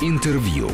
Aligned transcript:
Интервью. 0.00 0.70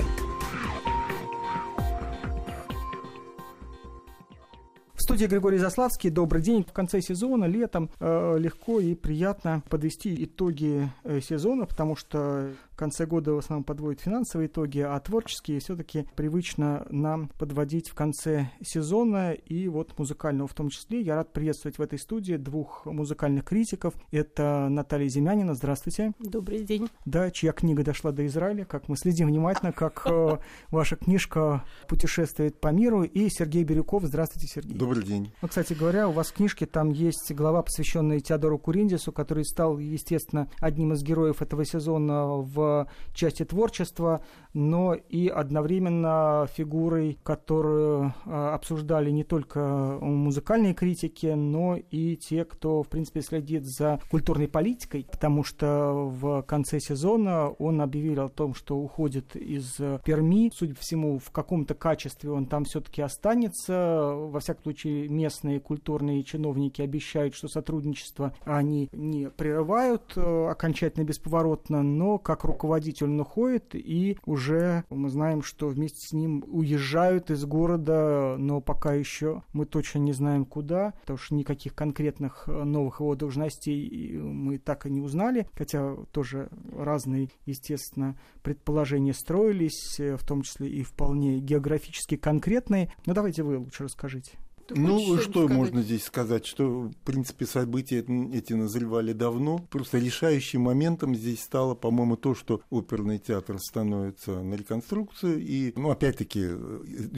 Студии 5.14 5.30
Григорий 5.30 5.58
Заславский. 5.58 6.11
Добрый 6.11 6.43
день. 6.43 6.64
В 6.64 6.72
конце 6.72 7.00
сезона, 7.00 7.45
летом, 7.45 7.88
э, 8.00 8.37
легко 8.37 8.80
и 8.80 8.96
приятно 8.96 9.62
подвести 9.71 10.25
итоги 10.25 10.90
э, 11.04 11.21
сезона, 11.21 11.66
потому 11.66 11.95
что 11.95 12.50
в 12.72 12.77
конце 12.77 13.06
года 13.06 13.32
в 13.32 13.38
основном 13.38 13.62
подводят 13.62 14.00
финансовые 14.00 14.48
итоги, 14.48 14.80
а 14.80 14.98
творческие 14.98 15.61
все-таки 15.61 16.08
привычно 16.16 16.85
нам 16.90 17.29
подводить 17.39 17.89
в 17.89 17.95
конце 17.95 18.50
сезона. 18.61 19.35
И 19.35 19.68
вот 19.68 19.96
музыкального 19.96 20.48
в 20.48 20.54
том 20.54 20.68
числе. 20.68 21.00
Я 21.00 21.14
рад 21.14 21.32
приветствовать 21.32 21.79
в 21.79 21.82
этой 21.82 22.00
студии 22.00 22.35
двух 22.35 22.85
музыкальных 22.85 23.44
критиков. 23.44 23.94
Это 24.11 24.67
Наталья 24.68 25.07
Земянина. 25.07 25.54
Здравствуйте. 25.54 26.11
Добрый 26.18 26.64
день. 26.64 26.89
Да, 27.04 27.31
чья 27.31 27.53
книга 27.53 27.85
дошла 27.85 28.11
до 28.11 28.26
Израиля, 28.26 28.64
как 28.64 28.89
мы 28.89 28.96
следим 28.96 29.29
внимательно, 29.29 29.71
как 29.71 30.03
э, 30.07 30.39
ваша 30.72 30.96
книжка 30.96 31.62
путешествует 31.86 32.60
по 32.60 32.72
миру. 32.72 33.04
И 33.04 33.28
Сергей 33.28 33.62
Бирюков. 33.62 34.02
Здравствуйте, 34.02 34.48
Сергей. 34.48 34.76
Добрый 34.76 35.03
день. 35.04 35.32
Ну, 35.42 35.48
кстати 35.48 35.72
говоря, 35.74 36.08
у 36.08 36.12
вас 36.12 36.28
в 36.28 36.34
книжке 36.34 36.66
там 36.66 36.90
есть 36.90 37.32
глава, 37.32 37.62
посвященная 37.62 38.20
Теодору 38.20 38.58
Куриндису, 38.58 39.12
который 39.12 39.44
стал, 39.44 39.78
естественно, 39.78 40.48
одним 40.58 40.92
из 40.92 41.02
героев 41.02 41.42
этого 41.42 41.64
сезона 41.64 42.27
в 42.27 42.88
части 43.14 43.44
творчества, 43.44 44.24
но 44.54 44.94
и 44.94 45.28
одновременно 45.28 46.46
фигурой, 46.52 47.18
которую 47.22 48.14
а, 48.24 48.54
обсуждали 48.54 49.10
не 49.10 49.24
только 49.24 49.98
музыкальные 50.00 50.74
критики, 50.74 51.27
но 51.27 51.77
и 51.77 52.16
те, 52.16 52.44
кто, 52.44 52.82
в 52.82 52.88
принципе, 52.88 53.20
следит 53.20 53.64
за 53.64 54.00
культурной 54.10 54.48
политикой, 54.48 55.06
потому 55.10 55.42
что 55.42 56.08
в 56.08 56.42
конце 56.42 56.78
сезона 56.78 57.48
он 57.50 57.80
объявил 57.80 58.22
о 58.22 58.28
том, 58.28 58.54
что 58.54 58.77
уходит 58.77 59.34
из 59.34 59.77
Перми. 60.04 60.50
Судя 60.55 60.74
по 60.74 60.80
всему, 60.80 61.18
в 61.18 61.30
каком-то 61.30 61.74
качестве 61.74 62.30
он 62.30 62.47
там 62.47 62.64
все-таки 62.64 63.02
останется. 63.02 64.12
Во 64.14 64.38
всяком 64.41 64.62
случае, 64.62 65.08
местные 65.08 65.58
культурные 65.58 66.22
чиновники 66.22 66.80
обещают, 66.80 67.34
что 67.34 67.48
сотрудничество 67.48 68.34
они 68.44 68.88
не 68.92 69.30
прерывают 69.30 70.12
э, 70.16 70.48
окончательно 70.48 71.05
бесповоротно, 71.05 71.82
но 71.82 72.19
как 72.19 72.44
руководитель 72.44 73.06
он 73.06 73.20
уходит, 73.20 73.75
и 73.75 74.19
уже 74.27 74.44
мы 74.91 75.09
знаем, 75.09 75.42
что 75.42 75.69
вместе 75.69 76.06
с 76.06 76.12
ним 76.12 76.45
уезжают 76.47 77.31
из 77.31 77.45
города, 77.45 78.37
но 78.39 78.61
пока 78.61 78.95
еще 78.95 79.42
мы 79.53 79.67
точно 79.67 79.98
не 80.00 80.12
знаем 80.12 80.45
куда, 80.45 80.92
потому 81.00 81.19
что 81.19 81.34
никаких 81.34 81.75
конкретных 81.75 82.45
э, 82.48 82.65
новых 82.65 83.00
его 83.00 83.15
должностей 83.15 84.19
мы 84.19 84.59
так 84.59 84.87
и 84.87 84.91
не 84.91 85.00
узнали, 85.00 85.47
хотя 85.55 85.97
тоже 86.12 86.48
разные, 86.77 87.31
естественно, 87.47 88.17
предположения 88.42 89.15
строились, 89.15 89.98
э, 89.98 90.17
в 90.17 90.25
том 90.27 90.42
числе 90.42 90.69
и 90.69 90.83
вполне 90.83 91.39
географически 91.39 92.17
конкретные. 92.17 92.92
Но 93.06 93.15
давайте 93.15 93.42
вы 93.42 93.59
лучше 93.59 93.84
расскажите. 93.84 94.33
Ты 94.66 94.78
ну, 94.78 95.18
что 95.18 95.30
сказать? 95.30 95.50
можно 95.50 95.82
здесь 95.82 96.04
сказать? 96.04 96.46
Что, 96.46 96.82
в 96.82 96.96
принципе, 97.04 97.46
события 97.46 97.98
эти 97.98 98.52
назревали 98.52 99.12
давно. 99.12 99.58
Просто 99.70 99.98
решающим 99.98 100.62
моментом 100.62 101.14
здесь 101.14 101.42
стало, 101.42 101.74
по-моему, 101.74 102.16
то, 102.16 102.34
что 102.34 102.60
оперный 102.70 103.18
театр 103.18 103.58
становится 103.58 104.42
на 104.42 104.54
реконструкцию. 104.54 105.40
И, 105.40 105.72
ну, 105.76 105.90
опять-таки, 105.90 106.48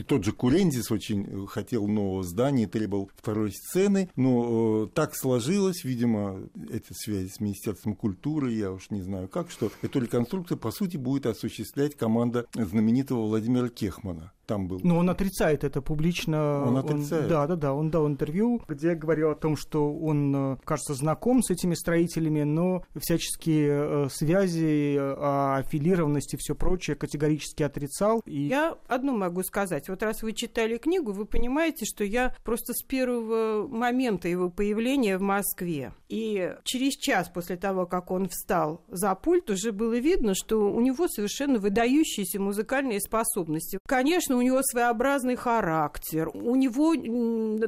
тот 0.07 0.23
же 0.23 0.31
Курензис 0.31 0.91
очень 0.91 1.47
хотел 1.47 1.87
нового 1.87 2.23
здания 2.23 2.63
и 2.63 2.67
требовал 2.67 3.09
второй 3.15 3.51
сцены. 3.51 4.09
Но 4.15 4.85
э, 4.85 4.87
так 4.93 5.15
сложилось, 5.15 5.83
видимо, 5.83 6.41
эта 6.69 6.93
связь 6.93 7.33
с 7.33 7.39
Министерством 7.39 7.95
культуры, 7.95 8.51
я 8.51 8.71
уж 8.71 8.89
не 8.89 9.01
знаю 9.01 9.27
как, 9.27 9.49
что 9.51 9.71
эту 9.81 10.01
реконструкцию, 10.01 10.57
по 10.57 10.71
сути, 10.71 10.97
будет 10.97 11.25
осуществлять 11.25 11.95
команда 11.95 12.45
знаменитого 12.53 13.27
Владимира 13.27 13.69
Кехмана 13.69 14.31
там 14.47 14.67
был. 14.67 14.79
Но 14.83 14.97
он 14.97 15.09
отрицает 15.09 15.63
это 15.63 15.81
публично. 15.81 16.63
Он 16.65 16.77
отрицает. 16.77 17.23
Он, 17.23 17.29
да, 17.29 17.47
да, 17.47 17.55
да. 17.55 17.73
Он 17.73 17.91
дал 17.91 18.07
интервью, 18.07 18.61
где 18.67 18.95
говорил 18.95 19.31
о 19.31 19.35
том, 19.35 19.55
что 19.55 19.93
он, 19.93 20.53
э, 20.53 20.57
кажется, 20.63 20.93
знаком 20.93 21.43
с 21.43 21.51
этими 21.51 21.75
строителями, 21.75 22.43
но 22.43 22.83
всяческие 22.95 24.05
э, 24.05 24.07
связи, 24.09 24.95
э, 24.97 25.57
аффилированности 25.59 26.35
и 26.35 26.39
все 26.39 26.55
прочее 26.55 26.95
категорически 26.95 27.63
отрицал. 27.63 28.21
И... 28.25 28.43
Я 28.43 28.77
одно 28.87 29.13
могу 29.15 29.43
сказать. 29.43 29.89
Вот 29.89 30.01
раз 30.01 30.23
вы 30.23 30.33
читали 30.33 30.77
книгу, 30.77 31.11
вы 31.11 31.25
понимаете, 31.25 31.85
что 31.85 32.03
я 32.03 32.35
просто 32.43 32.73
с 32.73 32.83
первого 32.83 33.67
момента 33.67 34.27
его 34.27 34.49
появления 34.49 35.17
в 35.17 35.21
Москве 35.21 35.93
и 36.09 36.55
через 36.63 36.93
час 36.93 37.29
после 37.29 37.57
того, 37.57 37.85
как 37.85 38.11
он 38.11 38.29
встал 38.29 38.81
за 38.87 39.13
пульт, 39.15 39.49
уже 39.49 39.71
было 39.71 39.97
видно, 39.97 40.33
что 40.35 40.71
у 40.71 40.79
него 40.81 41.07
совершенно 41.07 41.59
выдающиеся 41.59 42.39
музыкальные 42.39 43.01
способности. 43.01 43.79
Конечно, 43.85 44.36
у 44.37 44.41
него 44.41 44.61
своеобразный 44.63 45.35
характер, 45.35 46.29
у 46.33 46.55
него 46.55 46.95